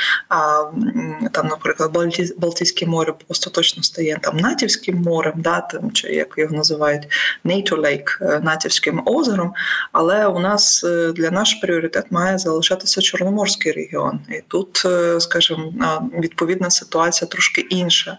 там, 1.33 1.47
наприклад, 1.47 1.91
Балтійське 2.37 2.87
море 2.87 3.15
остаточно 3.29 3.83
стає 3.83 4.19
там 4.23 4.37
натівським 4.37 5.03
морем, 5.03 5.33
да 5.37 5.61
там 5.61 5.93
чи 5.93 6.09
як 6.09 6.35
його 6.39 6.57
називають 6.57 7.03
NATO 7.45 7.81
Lake, 7.81 8.43
натівським 8.43 9.03
озером. 9.05 9.53
Але 9.93 10.27
у 10.27 10.39
нас 10.39 10.85
е, 10.85 11.13
для 11.13 11.31
наш 11.31 11.55
пріоритет 11.55 12.07
має 12.11 12.39
залишатися 12.39 13.01
Чорноморський 13.01 13.73
регіон, 13.73 14.21
і 14.29 14.43
тут, 14.49 14.83
е, 14.87 15.21
скажімо, 15.21 15.73
відповідна 16.19 16.71
ситуація 16.71 17.29
трошки 17.29 17.61
інша. 17.61 18.19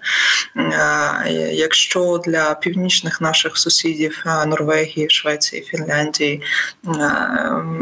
Якщо 1.52 2.22
для 2.26 2.54
північних 2.54 3.22
наших 3.22 3.58
сусідів 3.58 4.24
Норвегії, 4.48 5.10
Швеції, 5.10 5.62
Фінляндії 5.62 6.42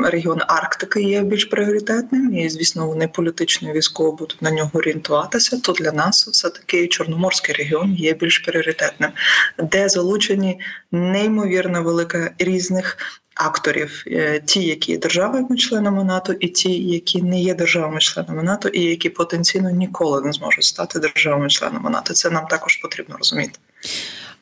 регіон 0.06 0.42
Арктики 0.48 1.02
є 1.02 1.22
більш 1.22 1.46
пріоритетним, 1.46 2.34
і 2.34 2.50
звісно, 2.50 2.88
вони 2.88 3.08
політично 3.08 3.70
і 3.70 3.74
військово 3.74 4.12
будуть 4.12 4.42
на 4.42 4.52
нього 4.52 4.72
орієнтуватися, 4.74 5.60
то 5.64 5.72
для 5.72 5.92
нас 5.92 6.28
все 6.28 6.50
таки 6.50 6.88
Чорноморський 6.88 7.56
регіон 7.56 7.94
є 7.94 8.14
більш 8.14 8.40
пріоритетним, 8.40 9.12
де 9.58 9.90
залучені 9.90 10.60
неймовірно 10.92 11.84
велика 11.84 12.32
різних 12.40 12.98
акторів: 13.36 14.04
е, 14.08 14.40
ті, 14.46 14.64
які 14.64 14.92
є 14.92 14.98
державами-членами 14.98 16.04
НАТО, 16.04 16.34
і 16.34 16.48
ті, 16.48 16.84
які 16.84 17.22
не 17.22 17.42
є 17.42 17.54
державами-членами 17.54 18.44
НАТО, 18.44 18.70
і 18.70 18.82
які 18.82 19.10
потенційно 19.10 19.70
ніколи 19.70 20.22
не 20.22 20.32
зможуть 20.32 20.64
стати 20.64 21.00
державами-членами 21.00 21.90
НАТО. 21.90 22.14
Це 22.14 22.30
нам 22.30 22.46
також 22.46 22.76
потрібно 22.76 23.18
розуміти. 23.18 23.60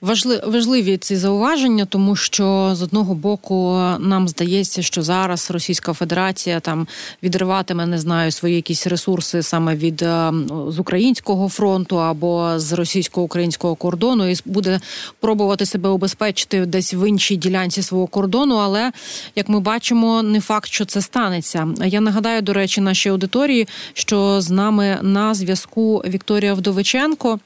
Важливі 0.02 0.98
ці 0.98 1.16
зауваження, 1.16 1.86
тому 1.86 2.16
що 2.16 2.72
з 2.74 2.82
одного 2.82 3.16
боку 3.16 3.72
нам 4.00 4.28
здається, 4.28 4.82
що 4.82 5.02
зараз 5.02 5.52
Російська 5.52 5.94
Федерація 5.94 6.60
там 6.60 6.88
відриватиме, 7.24 7.86
не 7.86 8.00
знаю, 8.00 8.32
свої 8.32 8.56
якісь 8.56 8.88
ресурси 8.88 9.44
саме 9.44 9.76
від 9.76 10.02
е, 10.02 10.34
з 10.68 10.80
українського 10.80 11.50
фронту 11.50 12.00
або 12.02 12.60
з 12.60 12.74
російсько-українського 12.74 13.76
кордону, 13.76 14.30
і 14.30 14.36
буде 14.46 14.80
пробувати 15.20 15.66
себе 15.66 15.90
убезпечити 15.90 16.66
десь 16.66 16.94
в 16.94 17.10
іншій 17.10 17.36
ділянці 17.36 17.82
свого 17.82 18.08
кордону. 18.08 18.56
Але 18.56 18.92
як 19.36 19.50
ми 19.50 19.60
бачимо, 19.60 20.24
не 20.24 20.42
факт, 20.42 20.70
що 20.70 20.86
це 20.86 21.02
станеться. 21.02 21.68
Я 21.86 22.02
нагадаю, 22.02 22.42
до 22.42 22.54
речі, 22.54 22.82
нашій 22.82 23.10
аудиторії, 23.10 23.68
що 23.94 24.42
з 24.42 24.50
нами 24.50 24.98
на 25.02 25.34
зв'язку 25.34 26.04
Вікторія 26.06 26.54
Вдовиченко. 26.54 27.40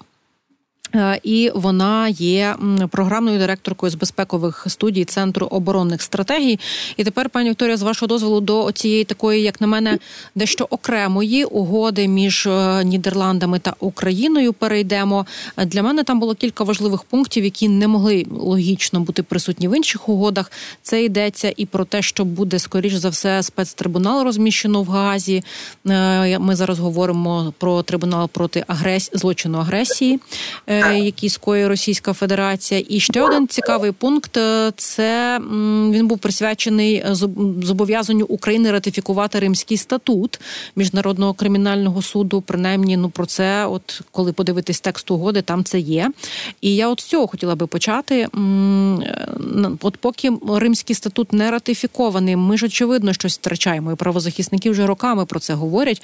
Е, 0.96 1.20
і 1.24 1.52
вона 1.56 2.08
є 2.10 2.56
програмною 2.90 3.40
директоркою 3.40 3.90
з 3.90 3.96
безпекових 3.96 4.66
студій 4.70 5.06
Центру 5.06 5.48
оборонних 5.48 6.02
стратегій. 6.02 6.60
І 6.98 7.04
тепер, 7.04 7.30
пані 7.30 7.50
Вікторія, 7.50 7.78
з 7.78 7.82
вашого 7.82 8.08
дозволу 8.08 8.42
до 8.42 8.72
цієї 8.72 9.04
такої, 9.04 9.42
як 9.42 9.62
на 9.62 9.68
мене, 9.68 9.98
дещо 10.36 10.68
окремої 10.70 11.46
угоди 11.46 12.08
між 12.08 12.48
е, 12.48 12.84
Нідерландами 12.84 13.60
та 13.60 13.74
Україною 13.80 14.54
перейдемо. 14.54 15.26
Для 15.58 15.84
мене 15.84 16.04
там 16.04 16.20
було 16.20 16.36
кілька 16.36 16.64
важливих 16.64 17.04
пунктів, 17.04 17.44
які 17.44 17.70
не 17.70 17.88
могли 17.88 18.26
логічно 18.32 19.00
бути 19.00 19.24
присутні 19.24 19.68
в 19.68 19.78
інших 19.78 20.10
угодах. 20.10 20.52
Це 20.82 21.04
йдеться 21.04 21.54
і 21.58 21.66
про 21.66 21.86
те, 21.86 22.02
що 22.02 22.26
буде 22.26 22.60
скоріш 22.60 22.94
за 22.94 23.10
все 23.10 23.44
спецтрибунал 23.44 24.24
розміщено 24.24 24.84
в 24.84 24.88
Газі. 24.88 25.44
Е, 25.88 26.40
ми 26.40 26.56
зараз 26.56 26.80
говоримо 26.80 27.54
про 27.58 27.84
трибунал 27.84 28.30
проти 28.30 28.64
агресії 28.68 29.18
злочину 29.18 29.58
агресії. 29.58 30.20
Е, 30.86 31.00
які 31.00 31.30
скоює 31.30 31.68
Російська 31.68 32.14
Федерація. 32.14 32.84
І 32.90 33.00
ще 33.00 33.22
один 33.22 33.48
цікавий 33.48 33.92
пункт 33.92 34.38
е, 34.38 34.72
це 34.76 35.40
він 35.92 36.08
був 36.08 36.20
присвячений 36.20 36.96
е, 36.96 37.16
зобов'язанню 37.62 38.26
України 38.26 38.72
ратифікувати 38.72 39.40
Римський 39.40 39.78
статут 39.78 40.40
міжнародного 40.76 41.34
кримінального 41.34 42.02
суду. 42.02 42.42
Принаймні, 42.42 42.98
ну 42.98 43.10
про 43.10 43.26
це, 43.26 43.66
от 43.66 44.02
коли 44.12 44.34
подивитись 44.34 44.82
текст 44.82 45.12
угоди, 45.12 45.42
там 45.42 45.64
це 45.64 45.80
є. 45.80 46.12
І 46.62 46.76
я 46.76 46.88
от 46.88 47.02
з 47.02 47.06
цього 47.06 47.28
хотіла 47.28 47.56
би 47.56 47.68
почати. 47.68 48.28
От 49.82 49.98
поки 49.98 50.32
Римський 50.48 50.96
статут 50.96 51.34
не 51.34 51.52
ратифікований, 51.52 52.36
ми 52.36 52.58
ж 52.58 52.66
очевидно 52.66 53.14
щось 53.14 53.34
втрачаємо. 53.38 53.92
І 53.92 53.96
правозахисники 53.96 54.70
вже 54.70 54.88
роками 54.88 55.26
про 55.26 55.40
це 55.40 55.54
говорять. 55.54 56.02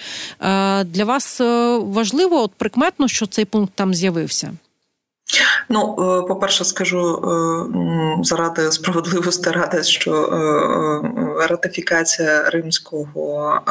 Для 0.86 1.06
вас 1.06 1.40
важливо, 1.80 2.44
от 2.44 2.52
прикметно, 2.52 3.08
що 3.08 3.26
цей 3.26 3.46
пункт 3.46 3.72
там 3.76 3.94
з'явився. 3.94 4.54
Ну, 5.70 5.96
е, 6.00 6.28
по-перше, 6.28 6.66
скажу 6.66 7.00
е, 7.00 8.24
заради 8.24 8.72
справедливості 8.72 9.50
ради, 9.50 9.84
що 9.84 10.14
е, 10.14 11.48
ратифікація 11.48 12.50
римського 12.50 13.62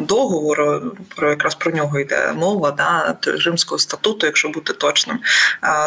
договору, 0.00 0.92
про 1.16 1.30
якраз 1.30 1.54
про 1.54 1.72
нього 1.72 2.00
йде 2.00 2.32
мова, 2.36 2.70
да 2.70 3.16
римського 3.26 3.78
статуту, 3.78 4.26
якщо 4.26 4.48
бути 4.48 4.72
точним, 4.72 5.18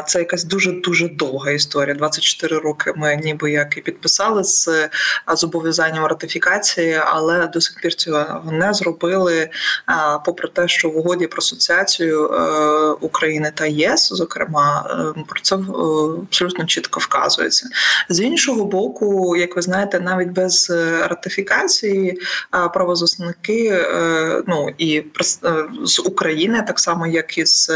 це 0.08 0.20
якась 0.20 0.44
дуже 0.44 0.72
дуже 0.72 1.08
довга 1.08 1.52
історія. 1.52 1.96
24 1.96 2.58
роки 2.58 2.94
ми 2.96 3.16
ніби 3.16 3.52
як 3.52 3.78
і 3.78 3.82
підписали 3.82 4.44
з 4.44 4.90
зобов'язанням 5.34 6.06
ратифікації, 6.06 7.00
але 7.06 7.48
до 7.48 7.62
сих 7.62 7.82
пір 7.82 7.96
цього 7.96 8.52
не 8.52 8.74
зробили. 8.74 9.50
Попри 10.26 10.50
те, 10.50 10.68
що 10.68 10.90
в 10.90 10.98
угоді 10.98 11.28
про 11.28 11.38
асоціацію 11.38 12.30
України 13.02 13.52
та 13.56 13.66
ЄС, 13.66 14.10
зокрема. 14.14 14.73
Е, 14.90 15.24
про 15.28 15.42
це 15.42 15.56
е, 15.56 15.60
абсолютно 16.22 16.66
чітко 16.66 17.00
вказується. 17.00 17.70
З 18.10 18.20
іншого 18.20 18.66
боку, 18.66 19.36
як 19.36 19.56
ви 19.56 19.62
знаєте, 19.62 20.00
навіть 20.00 20.30
без 20.30 20.70
е, 20.70 21.08
ратифікації 21.08 22.20
правозасники 22.74 23.86
ну 24.48 24.70
і 24.78 25.04
з 25.84 26.00
України, 26.00 26.64
так 26.68 26.80
само 26.80 27.08
як 27.08 27.38
і 27.38 27.46
з 27.46 27.70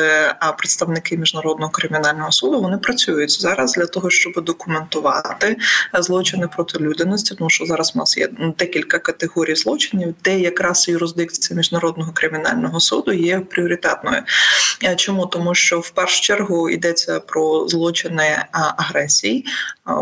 представники 0.58 1.18
міжнародного 1.18 1.72
кримінального 1.72 2.32
суду, 2.32 2.62
вони 2.62 2.78
працюють 2.78 3.42
зараз 3.42 3.74
для 3.74 3.86
того, 3.86 4.10
щоб 4.10 4.44
документувати 4.44 5.58
злочини 5.94 6.48
проти 6.56 6.80
людяності. 6.80 7.36
Тому 7.36 7.50
що 7.50 7.66
зараз 7.66 7.92
у 7.96 8.00
нас 8.00 8.18
є 8.18 8.30
декілька 8.58 9.00
категорій 9.00 9.56
злочинів, 9.56 10.16
де 10.24 10.40
якраз 10.40 10.88
юрисдикція 10.88 11.58
міжнародного 11.58 12.12
кримінального 12.14 12.80
суду 12.80 13.12
є 13.12 13.40
пріоритетною. 13.40 14.24
Чому 14.96 15.26
тому, 15.26 15.56
що 15.56 15.80
в 15.80 15.90
першу 15.90 16.22
чергу 16.22 16.70
йдеться 16.88 17.20
про 17.20 17.68
злочини 17.68 18.46
агресії. 18.52 19.46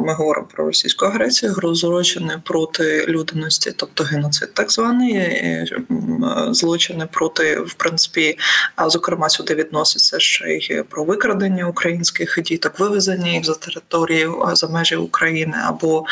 Ми 0.02 0.14
говоримо 0.14 0.48
про 0.48 0.66
російську 0.66 1.06
агресію, 1.06 1.56
злочини 1.74 2.42
проти 2.44 3.06
людяності, 3.08 3.74
тобто 3.76 4.04
геноцид, 4.04 4.54
так 4.54 4.72
званий 4.72 5.66
злочини 6.50 7.08
проти, 7.12 7.60
в 7.60 7.74
принципі, 7.74 8.38
зокрема, 8.88 9.30
сюди 9.30 9.56
відноситься 9.56 10.20
ще 10.20 10.46
й 10.50 10.84
про 10.90 11.04
викрадення 11.04 11.68
українських 11.68 12.40
діток, 12.42 12.80
вивезення 12.80 13.32
їх 13.32 13.46
за 13.46 13.54
територію 13.54 14.46
за 14.54 14.68
межі 14.68 14.96
України 14.96 15.58
або, 15.66 16.06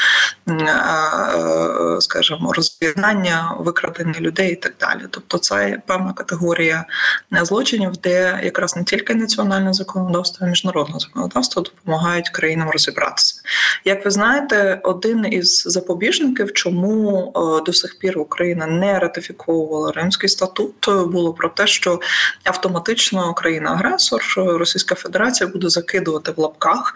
скажімо, 2.00 2.54
роз'єднання, 2.54 3.56
викрадення 3.60 4.20
людей 4.20 4.52
і 4.52 4.56
так 4.56 4.74
далі. 4.80 5.02
Тобто, 5.10 5.38
це 5.38 5.82
певна 5.88 6.14
категорія 6.14 6.86
злочинів, 7.32 7.92
де 7.98 8.40
якраз 8.44 8.76
не 8.76 8.84
тільки 8.84 9.16
національне 9.16 9.74
законодавство, 9.74 10.48
а 10.48 10.50
міжнародне 10.64 11.00
законодавство 11.00 11.62
допомагають 11.62 12.30
країнам 12.30 12.70
розібратися. 12.70 13.42
Як 13.86 14.06
ви 14.06 14.12
знаєте, 14.12 14.82
один 14.84 15.26
із 15.34 15.64
запобіжників, 15.66 16.54
чому 16.54 17.34
е, 17.36 17.64
до 17.66 17.74
сих 17.74 18.00
пір 18.00 18.20
Україна 18.20 18.68
не 18.68 19.00
ратифіковувала 19.00 19.92
Римський 19.92 20.30
статут, 20.30 20.76
було 20.88 21.34
про 21.34 21.50
те, 21.50 21.68
що 21.68 22.00
автоматично 22.44 23.34
країна-агресор 23.34 24.22
Російська 24.38 24.96
Федерація 24.96 25.50
буде 25.50 25.70
закидувати 25.70 26.32
в 26.32 26.40
лапках 26.40 26.94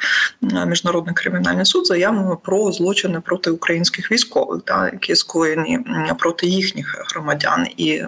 міжнародний 0.67 1.15
кримінальний 1.15 1.65
суд 1.65 1.87
заявами 1.87 2.37
про 2.43 2.71
злочини 2.71 3.21
проти 3.21 3.49
українських 3.49 4.11
військових, 4.11 4.61
та 4.65 4.89
які 4.93 5.15
скоєні 5.15 5.79
проти 6.19 6.47
їхніх 6.47 7.05
громадян, 7.13 7.67
і 7.77 8.03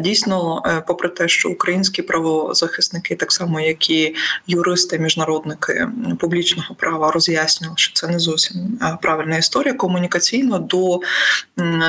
дійсно, 0.00 0.62
е, 0.66 0.84
попри 0.86 1.08
те, 1.08 1.28
що 1.28 1.50
українські 1.50 2.02
правозахисники, 2.02 3.16
так 3.16 3.32
само 3.32 3.60
як 3.60 3.90
і 3.90 4.14
юристи, 4.46 4.98
міжнародники 4.98 5.88
публічного 6.20 6.74
права 6.74 7.10
роз'яснювали, 7.10 7.78
що 7.78 7.92
це 7.94 8.08
не 8.08 8.18
зовсім 8.18 8.78
правильна 9.02 9.36
історія. 9.36 9.74
Комунікаційно 9.74 10.58
до 10.58 11.00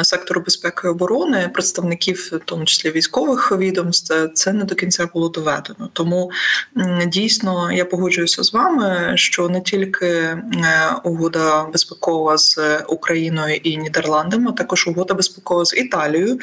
сектору 0.03 0.41
безпеки 0.41 0.87
і 0.87 0.91
оборони 0.91 1.49
представників, 1.53 2.29
в 2.31 2.45
тому 2.45 2.65
числі 2.65 2.91
військових 2.91 3.51
відомств, 3.51 4.29
це 4.33 4.53
не 4.53 4.63
до 4.63 4.75
кінця 4.75 5.07
було 5.13 5.29
доведено. 5.29 5.89
Тому 5.93 6.31
дійсно 7.07 7.71
я 7.71 7.85
погоджуюся 7.85 8.43
з 8.43 8.53
вами, 8.53 9.11
що 9.15 9.49
не 9.49 9.61
тільки 9.61 10.07
е, 10.07 10.41
угода 11.03 11.63
безпекова 11.63 12.37
з 12.37 12.79
Україною 12.87 13.55
і 13.55 13.77
Нідерландами, 13.77 14.49
а 14.49 14.53
також 14.53 14.87
угода 14.87 15.13
безпекова 15.13 15.65
з 15.65 15.73
Італією, 15.73 16.39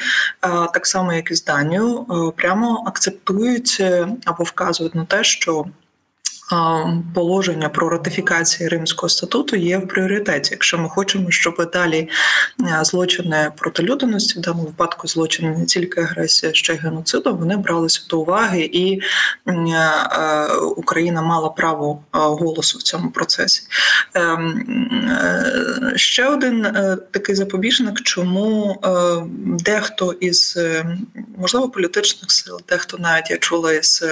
так 0.73 0.87
само 0.87 1.13
як 1.13 1.31
і 1.31 1.35
з 1.35 1.43
Данією, 1.43 2.05
е, 2.09 2.31
прямо 2.35 2.83
акцептують 2.87 3.77
е, 3.79 4.07
або 4.25 4.43
вказують 4.43 4.95
на 4.95 5.05
те, 5.05 5.23
що 5.23 5.65
положення 7.13 7.69
про 7.69 7.89
ратифікацію 7.89 8.69
Римського 8.69 9.09
статуту 9.09 9.55
є 9.55 9.77
в 9.77 9.87
пріоритеті. 9.87 10.49
Якщо 10.51 10.77
ми 10.77 10.89
хочемо, 10.89 11.31
щоб 11.31 11.71
далі 11.73 12.09
злочини 12.81 13.51
проти 13.57 13.83
людяності, 13.83 14.39
в 14.39 14.41
даному 14.41 14.63
випадку 14.63 15.07
злочини 15.07 15.57
не 15.57 15.65
тільки 15.65 16.01
агресія, 16.01 16.53
ще 16.53 16.73
й 16.73 16.77
геноциду, 16.77 17.35
вони 17.35 17.57
бралися 17.57 18.01
до 18.09 18.19
уваги, 18.19 18.69
і 18.73 19.01
Україна 20.75 21.21
мала 21.21 21.49
право 21.49 22.03
голосу 22.11 22.77
в 22.77 22.81
цьому 22.81 23.11
процесі. 23.11 23.63
Ем, 24.13 24.59
е, 25.09 25.93
ще 25.95 26.27
один 26.27 26.65
е, 26.65 26.97
такий 27.11 27.35
запобіжник, 27.35 28.01
чому 28.01 28.79
е, 28.83 28.89
дехто 29.65 30.11
із 30.11 30.59
можливо 31.37 31.69
політичних 31.69 32.31
сил, 32.31 32.61
дехто 32.69 32.97
навіть 32.97 33.31
я 33.31 33.37
чула 33.37 33.73
із 33.73 34.03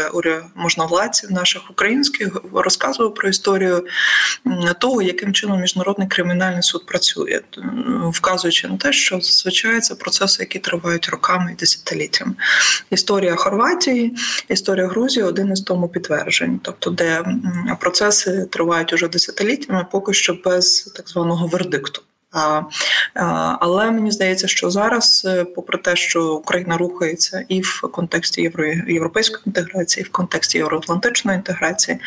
можновладців 0.56 1.32
наших 1.32 1.72
українських 1.72 2.21
розказував 2.54 3.14
про 3.14 3.30
історію 3.30 3.86
того, 4.80 5.02
яким 5.02 5.34
чином 5.34 5.62
міжнародний 5.62 6.08
кримінальний 6.08 6.64
суд 6.64 6.86
працює, 6.86 7.42
вказуючи 8.12 8.68
на 8.68 8.78
те, 8.78 8.94
що 8.94 9.20
зазвичай 9.22 9.80
це 9.80 9.96
процеси, 9.96 10.44
які 10.44 10.60
тривають 10.60 11.10
роками 11.10 11.52
і 11.52 11.56
десятиліттями. 11.56 12.34
Історія 12.90 13.36
Хорватії, 13.36 14.16
історія 14.50 14.88
Грузії 14.88 15.24
один 15.24 15.52
із 15.52 15.62
тому 15.62 15.88
підтверджень, 15.88 16.60
тобто 16.64 16.90
де 16.90 17.24
процеси 17.80 18.48
тривають 18.52 18.94
уже 18.94 19.08
десятиліттями, 19.08 19.86
поки 19.92 20.14
що 20.14 20.38
без 20.46 20.82
так 20.96 21.10
званого 21.10 21.48
вердикту. 21.48 22.02
Але 23.60 23.92
мені 23.92 24.12
здається, 24.12 24.48
що 24.48 24.70
зараз, 24.70 25.28
попри 25.56 25.78
те, 25.78 25.96
що 25.96 26.34
Україна 26.34 26.78
рухається 26.78 27.46
і 27.50 27.62
в 27.62 27.82
контексті 27.92 28.42
євро 28.42 28.66
європейської 28.88 29.44
інтеграції, 29.46 30.04
і 30.04 30.08
в 30.08 30.12
контексті 30.12 30.58
євроатлантичної 30.58 31.38
інтеграції, 31.38 31.98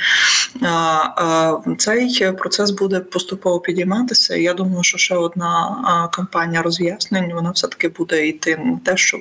цей 1.79 2.33
процес 2.33 2.71
буде 2.71 3.01
поступово 3.01 3.61
підійматися. 3.61 4.37
Я 4.37 4.55
думаю, 4.55 4.83
що 4.83 4.99
ще 4.99 5.15
одна 5.15 6.09
кампанія 6.13 6.63
роз'яснень 6.63 7.33
вона 7.35 7.51
все 7.51 7.69
таки 7.69 7.89
буде 7.89 8.27
йти 8.27 8.57
на 8.57 8.81
те, 8.85 8.97
щоб 8.97 9.21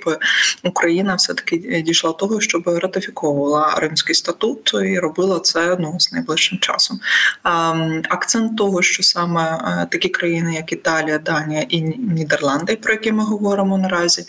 Україна 0.63 1.15
все 1.15 1.33
таки 1.33 1.83
дійшла 1.85 2.11
того, 2.11 2.41
щоб 2.41 2.63
ратифіковувала 2.67 3.75
Римський 3.77 4.15
статут 4.15 4.73
і 4.85 4.99
робила 4.99 5.39
це 5.39 5.77
ну 5.79 5.95
з 5.99 6.11
найближчим 6.11 6.59
часом. 6.59 6.99
Акцент 8.09 8.57
того, 8.57 8.81
що 8.81 9.03
саме 9.03 9.59
е, 9.63 9.87
такі 9.91 10.09
країни, 10.09 10.55
як 10.55 10.71
Італія, 10.71 10.92
Данія 11.01 11.65
і 11.69 11.81
Нідерланди, 11.81 12.75
про 12.75 12.93
які 12.93 13.11
ми 13.11 13.23
говоримо 13.23 13.77
наразі, 13.77 14.25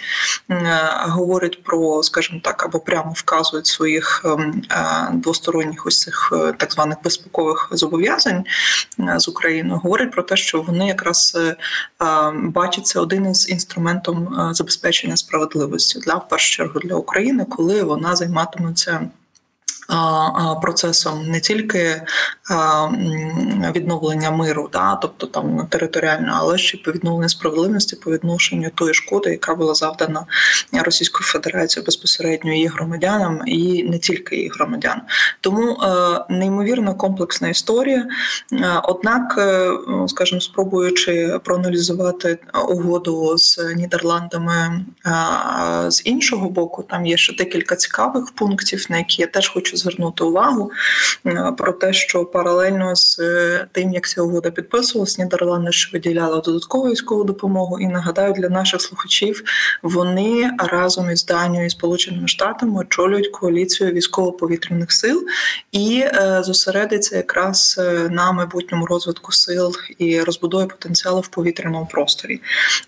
е, 0.51 0.91
говорять 1.03 1.63
про, 1.63 2.03
скажімо 2.03 2.41
так, 2.45 2.65
або 2.65 2.79
прямо 2.79 3.13
вказують 3.17 3.67
своїх 3.67 4.23
ем, 4.25 4.63
е, 4.71 5.09
двосторонніх 5.13 5.87
ось 5.87 6.01
цих 6.01 6.33
так 6.59 6.73
званих 6.73 6.99
безпекових 7.05 7.69
зобов'язань 7.73 8.45
з 9.17 9.29
Україною, 9.29 9.81
говорять 9.81 10.13
про 10.13 10.23
те, 10.23 10.37
що 10.37 10.63
вони 10.63 10.87
якраз 10.87 11.39
бачаться 12.35 13.01
один 13.01 13.31
із 13.31 13.49
інструментом 13.49 14.49
забезпечення 14.55 15.17
справедливості 15.17 16.01
для 16.01 16.15
в 16.15 16.29
першу 16.29 16.53
чергу 16.57 16.81
для 16.81 16.95
України, 16.95 17.47
коли 17.51 17.83
вона 17.83 18.17
займатиметься 18.17 19.09
процесом 20.63 21.27
не 21.27 21.41
тільки 21.41 22.03
відновлення 23.75 24.31
миру, 24.31 24.69
да, 24.73 24.95
тобто 24.97 25.27
там 25.27 25.67
територіально, 25.71 26.33
але 26.37 26.59
ще 26.59 26.79
по 26.79 26.93
відновленню 26.93 27.29
справедливості 27.29 27.97
по 27.97 28.11
відношенню 28.11 28.71
тої 28.75 28.95
шкоди, 28.95 29.31
яка 29.31 29.55
була 29.55 29.75
завдана 29.75 30.27
Російською 30.73 31.27
Федерацією 31.27 31.87
безпосередньо 31.87 32.53
її 32.53 32.67
громадянам, 32.67 33.43
і 33.47 33.83
не 33.83 33.99
тільки 33.99 34.37
її 34.37 34.49
громадян. 34.49 35.01
Тому 35.41 35.73
е, 35.73 36.25
неймовірно 36.29 36.95
комплексна 36.95 37.49
історія. 37.49 38.07
Е, 38.53 38.81
однак, 38.85 39.35
е, 39.39 39.71
скажімо, 40.09 40.41
спробуючи 40.41 41.41
проаналізувати 41.45 42.39
угоду 42.69 43.39
з 43.39 43.59
Нідерландами 43.77 44.85
з 45.89 46.03
іншого 46.05 46.51
боку, 46.51 46.83
там 46.83 47.07
є 47.07 47.17
ще 47.17 47.35
декілька 47.37 47.77
цікавих 47.77 48.33
пунктів, 48.35 48.87
на 48.91 48.99
які 48.99 49.23
я 49.23 49.29
теж 49.29 49.49
хочу 49.49 49.74
звернути 49.77 50.25
увагу 50.25 50.71
про 51.59 51.73
те, 51.73 51.93
що 51.93 52.25
паралельно 52.25 52.97
з 52.97 53.19
е, 53.19 53.67
тим, 53.73 53.93
як 53.93 54.09
ця 54.09 54.23
угода 54.23 54.51
підписувалась, 54.51 55.19
Нідерланди 55.19 55.73
ще 55.73 55.91
виділяли 55.93 56.41
додаткову 56.41 56.91
військову 56.91 57.25
допомогу. 57.25 57.81
І 57.81 57.87
нагадаю 57.87 58.33
для 58.33 58.49
наших 58.49 58.81
слухачів, 58.81 59.45
вони 59.83 60.51
разом 60.59 61.11
із 61.11 61.25
Данією 61.25 61.67
і 61.67 61.71
Сполученими 61.71 62.29
Штатами 62.29 62.81
очолюють 62.81 63.29
коаліцію 63.29 63.93
військово-повітряних 63.93 64.93
сил 64.93 65.27
і 65.73 66.05
е, 66.07 66.43
зосередиться 66.45 67.17
якраз 67.17 67.77
е, 67.79 68.09
на 68.09 68.33
майбутньому 68.33 68.87
розвитку 68.87 69.33
сил 69.33 69.73
і 69.99 70.21
розбудові 70.21 70.67
потенціалу 70.67 71.21
в 71.21 71.29
повітряному 71.29 71.89
просторі. 71.93 72.41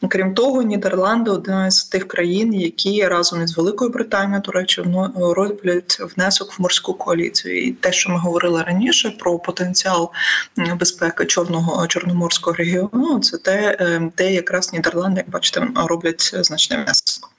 Крім 0.09 0.35
того, 0.35 0.63
Нідерланди 0.63 1.31
одна 1.31 1.71
з 1.71 1.85
тих 1.85 2.09
країн, 2.09 2.55
які 2.55 3.07
разом 3.07 3.43
із 3.43 3.57
Великою 3.57 3.91
Британією, 3.91 4.43
до 4.45 4.53
речі, 4.53 4.85
роблять 5.17 6.01
внесок 6.17 6.59
в 6.59 6.63
морську 6.63 6.76
коаліцію. 6.81 7.63
І 7.63 7.73
те, 7.73 7.93
що 7.93 8.11
ми 8.11 8.19
говорили 8.19 8.63
раніше 8.63 9.11
про 9.11 9.39
потенціал 9.39 10.13
безпеки 10.57 11.25
чорного 11.25 11.87
чорноморського 11.87 12.57
регіону, 12.57 13.21
це 13.21 13.39
те, 13.39 14.01
де 14.17 14.33
якраз 14.33 14.73
Нідерланди, 14.73 15.21
як 15.21 15.31
бачите, 15.31 15.69
роблять 15.75 16.35
значний 16.35 16.83
внесок. 16.83 17.31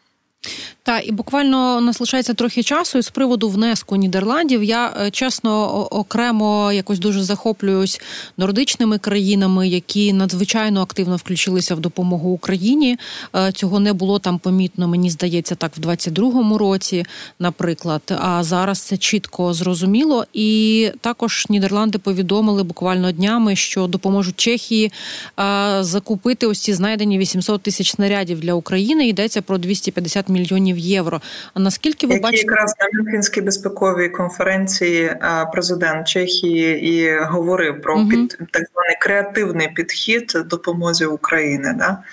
Та 0.87 0.99
і 0.99 1.11
буквально 1.11 1.81
нас 1.81 1.99
лишається 1.99 2.33
трохи 2.33 2.63
часу. 2.63 2.97
І 2.97 3.01
з 3.01 3.09
приводу 3.09 3.49
внеску 3.49 3.95
Нідерландів 3.95 4.63
я 4.63 4.93
е, 5.01 5.11
чесно 5.11 5.83
окремо 5.85 6.71
якось 6.71 6.99
дуже 6.99 7.23
захоплююсь 7.23 8.01
нордичними 8.37 8.97
країнами, 8.97 9.67
які 9.67 10.13
надзвичайно 10.13 10.81
активно 10.81 11.15
включилися 11.15 11.75
в 11.75 11.79
допомогу 11.79 12.29
Україні. 12.29 12.97
Е, 13.35 13.51
цього 13.51 13.79
не 13.79 13.93
було 13.93 14.19
там 14.19 14.39
помітно. 14.39 14.87
Мені 14.87 15.09
здається, 15.09 15.55
так 15.55 15.77
в 15.77 15.79
22-му 15.79 16.57
році, 16.57 17.05
наприклад. 17.39 18.01
А 18.21 18.43
зараз 18.43 18.79
це 18.79 18.97
чітко 18.97 19.53
зрозуміло. 19.53 20.25
І 20.33 20.91
також 21.01 21.45
Нідерланди 21.49 21.97
повідомили 21.97 22.63
буквально 22.63 23.11
днями, 23.11 23.55
що 23.55 23.87
допоможуть 23.87 24.37
Чехії 24.37 24.91
е, 25.39 25.77
закупити 25.81 26.47
ось 26.47 26.59
ці 26.59 26.73
знайдені 26.73 27.17
800 27.17 27.61
тисяч 27.61 27.91
снарядів 27.91 28.39
для 28.39 28.53
України. 28.53 29.07
Йдеться 29.07 29.41
про 29.41 29.57
250 29.57 30.29
мільйонів 30.29 30.76
мільйонів 30.77 30.79
євро. 30.79 31.21
А 31.53 31.59
наскільки 31.59 32.07
ви 32.07 32.13
Які 32.13 32.23
бачите 32.23 32.43
якраз 32.43 32.73
на 32.79 32.99
Мюнхенській 32.99 33.41
безпековій 33.41 34.09
конференції 34.09 35.15
президент 35.51 36.07
Чехії 36.07 36.85
і 36.87 37.19
говорив 37.19 37.81
про 37.81 37.95
угу. 37.95 38.09
під 38.09 38.29
так 38.51 38.63
званий 38.73 38.97
креативний 39.01 39.67
підхід 39.75 40.37
допомозі 40.45 41.05
України? 41.05 41.75
Да? 41.77 42.03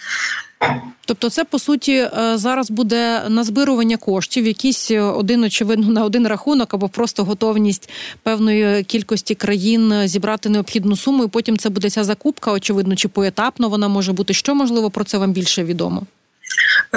Тобто, 1.06 1.30
це 1.30 1.44
по 1.44 1.58
суті 1.58 1.92
е, 1.92 2.10
зараз 2.34 2.70
буде 2.70 3.28
назбирування 3.28 3.96
коштів, 3.96 4.46
якийсь 4.46 4.90
один 4.90 5.44
очевидно 5.44 5.88
на 5.88 6.04
один 6.04 6.26
рахунок, 6.26 6.74
або 6.74 6.88
просто 6.88 7.24
готовність 7.24 7.90
певної 8.22 8.84
кількості 8.84 9.34
країн 9.34 9.92
зібрати 10.04 10.48
необхідну 10.48 10.96
суму. 10.96 11.24
і 11.24 11.28
Потім 11.28 11.58
це 11.58 11.68
буде 11.68 11.90
ця 11.90 12.04
закупка. 12.04 12.52
Очевидно, 12.52 12.96
чи 12.96 13.08
поетапно 13.08 13.68
вона 13.68 13.88
може 13.88 14.12
бути. 14.12 14.34
Що 14.34 14.54
можливо 14.54 14.90
про 14.90 15.04
це 15.04 15.18
вам 15.18 15.32
більше 15.32 15.64
відомо? 15.64 16.02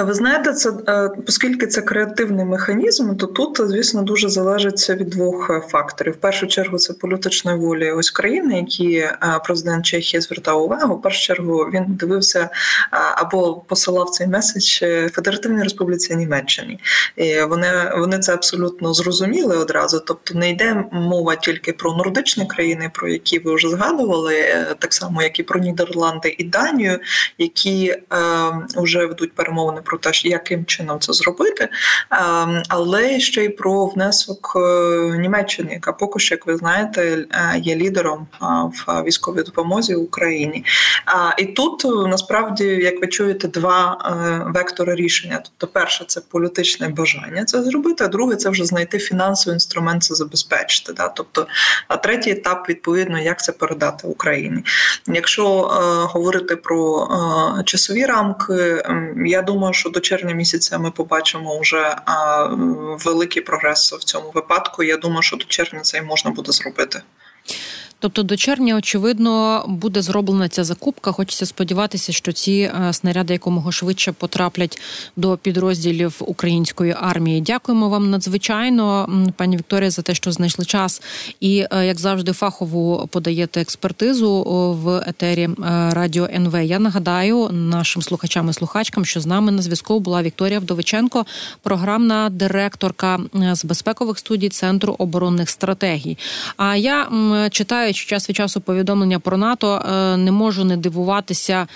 Ви 0.04 0.14
знаєте, 0.14 0.52
це 0.52 0.72
е, 0.88 1.10
оскільки 1.28 1.66
це 1.66 1.82
креативний 1.82 2.44
механізм, 2.44 3.16
то 3.16 3.26
тут, 3.26 3.60
звісно, 3.60 4.02
дуже 4.02 4.28
залежить 4.28 4.90
від 4.90 5.08
двох 5.10 5.50
е, 5.50 5.60
факторів. 5.68 6.12
В 6.12 6.16
першу 6.16 6.46
чергу 6.46 6.78
це 6.78 6.92
політичної 6.92 7.58
волі 7.58 7.90
ось 7.90 8.10
країни, 8.10 8.58
які 8.58 8.96
е, 8.96 9.16
президент 9.44 9.86
Чехії 9.86 10.20
звертав 10.20 10.62
увагу. 10.62 10.94
В 10.94 11.02
першу 11.02 11.22
чергу 11.22 11.56
він 11.74 11.84
дивився 11.88 12.48
або 13.16 13.54
посилав 13.54 14.10
цей 14.10 14.26
меседж 14.26 14.78
Федеративній 15.12 15.62
Республіці 15.62 16.16
Німеччині. 16.16 16.80
І 17.16 17.40
Вони 17.40 17.68
вони 17.96 18.18
це 18.18 18.34
абсолютно 18.34 18.94
зрозуміли 18.94 19.56
одразу. 19.56 20.00
Тобто 20.06 20.34
не 20.34 20.50
йде 20.50 20.84
мова 20.92 21.36
тільки 21.36 21.72
про 21.72 21.94
нордичні 21.94 22.46
країни, 22.46 22.90
про 22.94 23.08
які 23.08 23.38
ви 23.38 23.54
вже 23.54 23.68
згадували, 23.68 24.34
так 24.78 24.94
само 24.94 25.22
як 25.22 25.38
і 25.38 25.42
про 25.42 25.60
Нідерланди 25.60 26.34
і 26.38 26.44
Данію, 26.44 27.00
які 27.38 27.96
вже 28.76 29.06
ведуть 29.06 29.32
перемовини 29.32 29.80
про 29.88 29.98
те, 29.98 30.10
яким 30.24 30.64
чином 30.64 31.00
це 31.00 31.12
зробити, 31.12 31.68
ем, 32.10 32.62
але 32.68 33.20
ще 33.20 33.44
й 33.44 33.48
про 33.48 33.86
внесок 33.86 34.52
е, 34.56 35.18
Німеччини, 35.18 35.72
яка 35.72 35.92
поки 35.92 36.18
що, 36.18 36.34
як 36.34 36.46
ви 36.46 36.56
знаєте, 36.56 37.26
е, 37.30 37.58
є 37.58 37.76
лідером 37.76 38.26
в 38.40 39.02
військовій 39.02 39.42
допомозі 39.42 39.94
Україні. 39.94 40.64
І 41.38 41.44
тут 41.44 41.84
насправді, 42.08 42.64
як 42.64 43.00
ви 43.00 43.06
чуєте, 43.06 43.48
два 43.48 43.98
е, 44.04 44.52
вектори 44.54 44.94
рішення. 44.94 45.42
Тобто, 45.44 45.66
перше 45.66 46.04
це 46.06 46.20
політичне 46.20 46.88
бажання 46.88 47.44
це 47.44 47.62
зробити, 47.62 48.04
а 48.04 48.08
друге 48.08 48.36
це 48.36 48.50
вже 48.50 48.64
знайти 48.64 48.98
фінансовий 48.98 49.54
інструмент 49.54 50.02
це 50.02 50.14
забезпечити. 50.14 50.92
Тобто, 51.16 51.46
а 51.88 51.96
третій 51.96 52.30
етап 52.30 52.68
відповідно, 52.68 53.20
як 53.20 53.44
це 53.44 53.52
передати 53.52 54.08
Україні. 54.08 54.64
Якщо 55.06 55.44
е, 55.44 55.78
говорити 56.12 56.56
про 56.56 57.08
е, 57.60 57.64
часові 57.64 58.04
рамки, 58.04 58.82
я 59.26 59.42
думаю, 59.42 59.67
що 59.72 59.90
до 59.90 60.00
червня 60.00 60.34
місяця 60.34 60.78
ми 60.78 60.90
побачимо 60.90 61.58
вже 61.60 61.96
великий 63.04 63.42
прогрес 63.42 63.92
в 63.92 64.04
цьому 64.04 64.30
випадку. 64.30 64.82
Я 64.82 64.96
думаю, 64.96 65.22
що 65.22 65.36
до 65.36 65.44
червня 65.44 65.80
це 65.80 65.98
і 65.98 66.02
можна 66.02 66.30
буде 66.30 66.52
зробити. 66.52 67.02
Тобто 68.00 68.22
до 68.22 68.36
червня, 68.36 68.76
очевидно, 68.76 69.64
буде 69.68 70.02
зроблена 70.02 70.48
ця 70.48 70.64
закупка. 70.64 71.12
Хочеться 71.12 71.46
сподіватися, 71.46 72.12
що 72.12 72.32
ці 72.32 72.52
е, 72.52 72.92
снаряди 72.92 73.32
якомога 73.32 73.72
швидше 73.72 74.12
потраплять 74.12 74.80
до 75.16 75.36
підрозділів 75.36 76.14
української 76.20 76.96
армії. 77.00 77.40
Дякуємо 77.40 77.88
вам 77.88 78.10
надзвичайно, 78.10 79.08
пані 79.36 79.56
Вікторія, 79.56 79.90
за 79.90 80.02
те, 80.02 80.14
що 80.14 80.32
знайшли 80.32 80.64
час, 80.64 81.02
і 81.40 81.66
е, 81.72 81.86
як 81.86 81.98
завжди, 81.98 82.32
фахову 82.32 83.08
подаєте 83.12 83.60
експертизу 83.60 84.42
в 84.82 85.02
етері 85.06 85.42
е, 85.42 85.54
радіо 85.92 86.28
НВ. 86.34 86.62
Я 86.62 86.78
нагадаю 86.78 87.48
нашим 87.52 88.02
слухачам 88.02 88.50
і 88.50 88.52
слухачкам, 88.52 89.04
що 89.04 89.20
з 89.20 89.26
нами 89.26 89.52
на 89.52 89.62
зв'язку 89.62 90.00
була 90.00 90.22
Вікторія 90.22 90.58
Вдовиченко, 90.58 91.26
програмна 91.62 92.30
директорка 92.30 93.20
з 93.52 93.64
безпекових 93.64 94.18
студій 94.18 94.48
Центру 94.48 94.96
оборонних 94.98 95.50
стратегій. 95.50 96.18
А 96.56 96.76
я 96.76 97.08
читаю 97.50 97.87
читаючи 97.92 98.06
час 98.06 98.28
від 98.28 98.36
часу 98.36 98.60
повідомлення 98.60 99.18
про 99.18 99.36
НАТО, 99.36 99.82
не 100.18 100.32
можу 100.32 100.64
не 100.64 100.76
дивуватися 100.76 101.66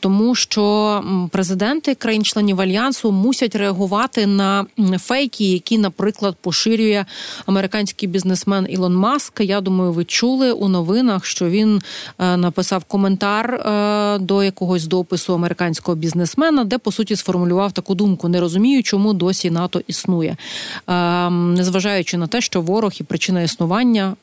тому, 0.00 0.34
що 0.34 1.02
президенти 1.30 1.94
країн-членів 1.94 2.60
альянсу 2.60 3.12
мусять 3.12 3.56
реагувати 3.56 4.26
на 4.26 4.66
фейки, 4.98 5.44
які, 5.44 5.78
наприклад, 5.78 6.36
поширює 6.40 7.04
американський 7.46 8.08
бізнесмен 8.08 8.66
Ілон 8.70 8.94
Маск. 8.94 9.40
Я 9.40 9.60
думаю, 9.60 9.92
ви 9.92 10.04
чули 10.04 10.52
у 10.52 10.68
новинах, 10.68 11.24
що 11.24 11.48
він 11.48 11.82
написав 12.18 12.84
коментар 12.84 13.62
до 14.20 14.42
якогось 14.42 14.86
допису 14.86 15.34
американського 15.34 15.96
бізнесмена, 15.96 16.64
де 16.64 16.78
по 16.78 16.92
суті 16.92 17.16
сформулював 17.16 17.72
таку 17.72 17.94
думку: 17.94 18.28
не 18.28 18.40
розумію, 18.40 18.82
чому 18.82 19.12
досі 19.12 19.50
НАТО 19.50 19.80
існує, 19.86 20.36
незважаючи 21.30 22.16
на 22.16 22.26
те, 22.26 22.40
що 22.40 22.60
ворог 22.60 22.92
і 23.00 23.04
причина 23.04 23.42
існування, 23.42 24.14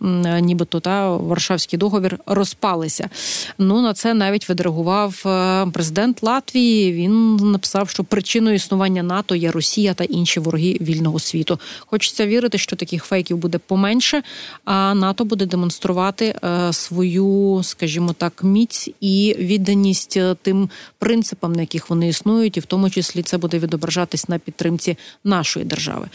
нібито 0.41 0.79
та 0.79 1.17
Варшавський 1.35 1.79
договір 1.79 2.19
розпалися. 2.25 3.09
Ну 3.57 3.81
на 3.81 3.93
це 3.93 4.13
навіть 4.13 4.49
відреагував 4.49 5.23
е, 5.25 5.67
президент 5.73 6.23
Латвії. 6.23 6.93
Він 6.93 7.35
написав, 7.35 7.89
що 7.89 8.03
причиною 8.03 8.55
існування 8.55 9.03
НАТО 9.03 9.35
є 9.35 9.51
Росія 9.51 9.93
та 9.93 10.03
інші 10.03 10.39
вороги 10.39 10.77
вільного 10.81 11.19
світу. 11.19 11.59
Хочеться 11.79 12.27
вірити, 12.27 12.57
що 12.57 12.75
таких 12.75 13.03
фейків 13.03 13.37
буде 13.37 13.57
поменше, 13.57 14.23
а 14.65 14.93
НАТО 14.93 15.25
буде 15.25 15.45
демонструвати 15.45 16.25
е, 16.43 16.73
свою, 16.73 17.61
скажімо 17.63 18.15
так, 18.17 18.43
міць 18.43 18.89
і 19.01 19.35
відданість 19.39 20.17
е, 20.17 20.35
тим 20.41 20.69
принципам, 20.99 21.53
на 21.53 21.61
яких 21.61 21.89
вони 21.89 22.07
існують, 22.07 22.57
і 22.57 22.59
в 22.59 22.65
тому 22.65 22.89
числі 22.89 23.21
це 23.21 23.37
буде 23.37 23.59
відображатись 23.59 24.29
на 24.29 24.39
підтримці 24.39 24.97
нашої 25.23 25.65
держави. 25.65 26.07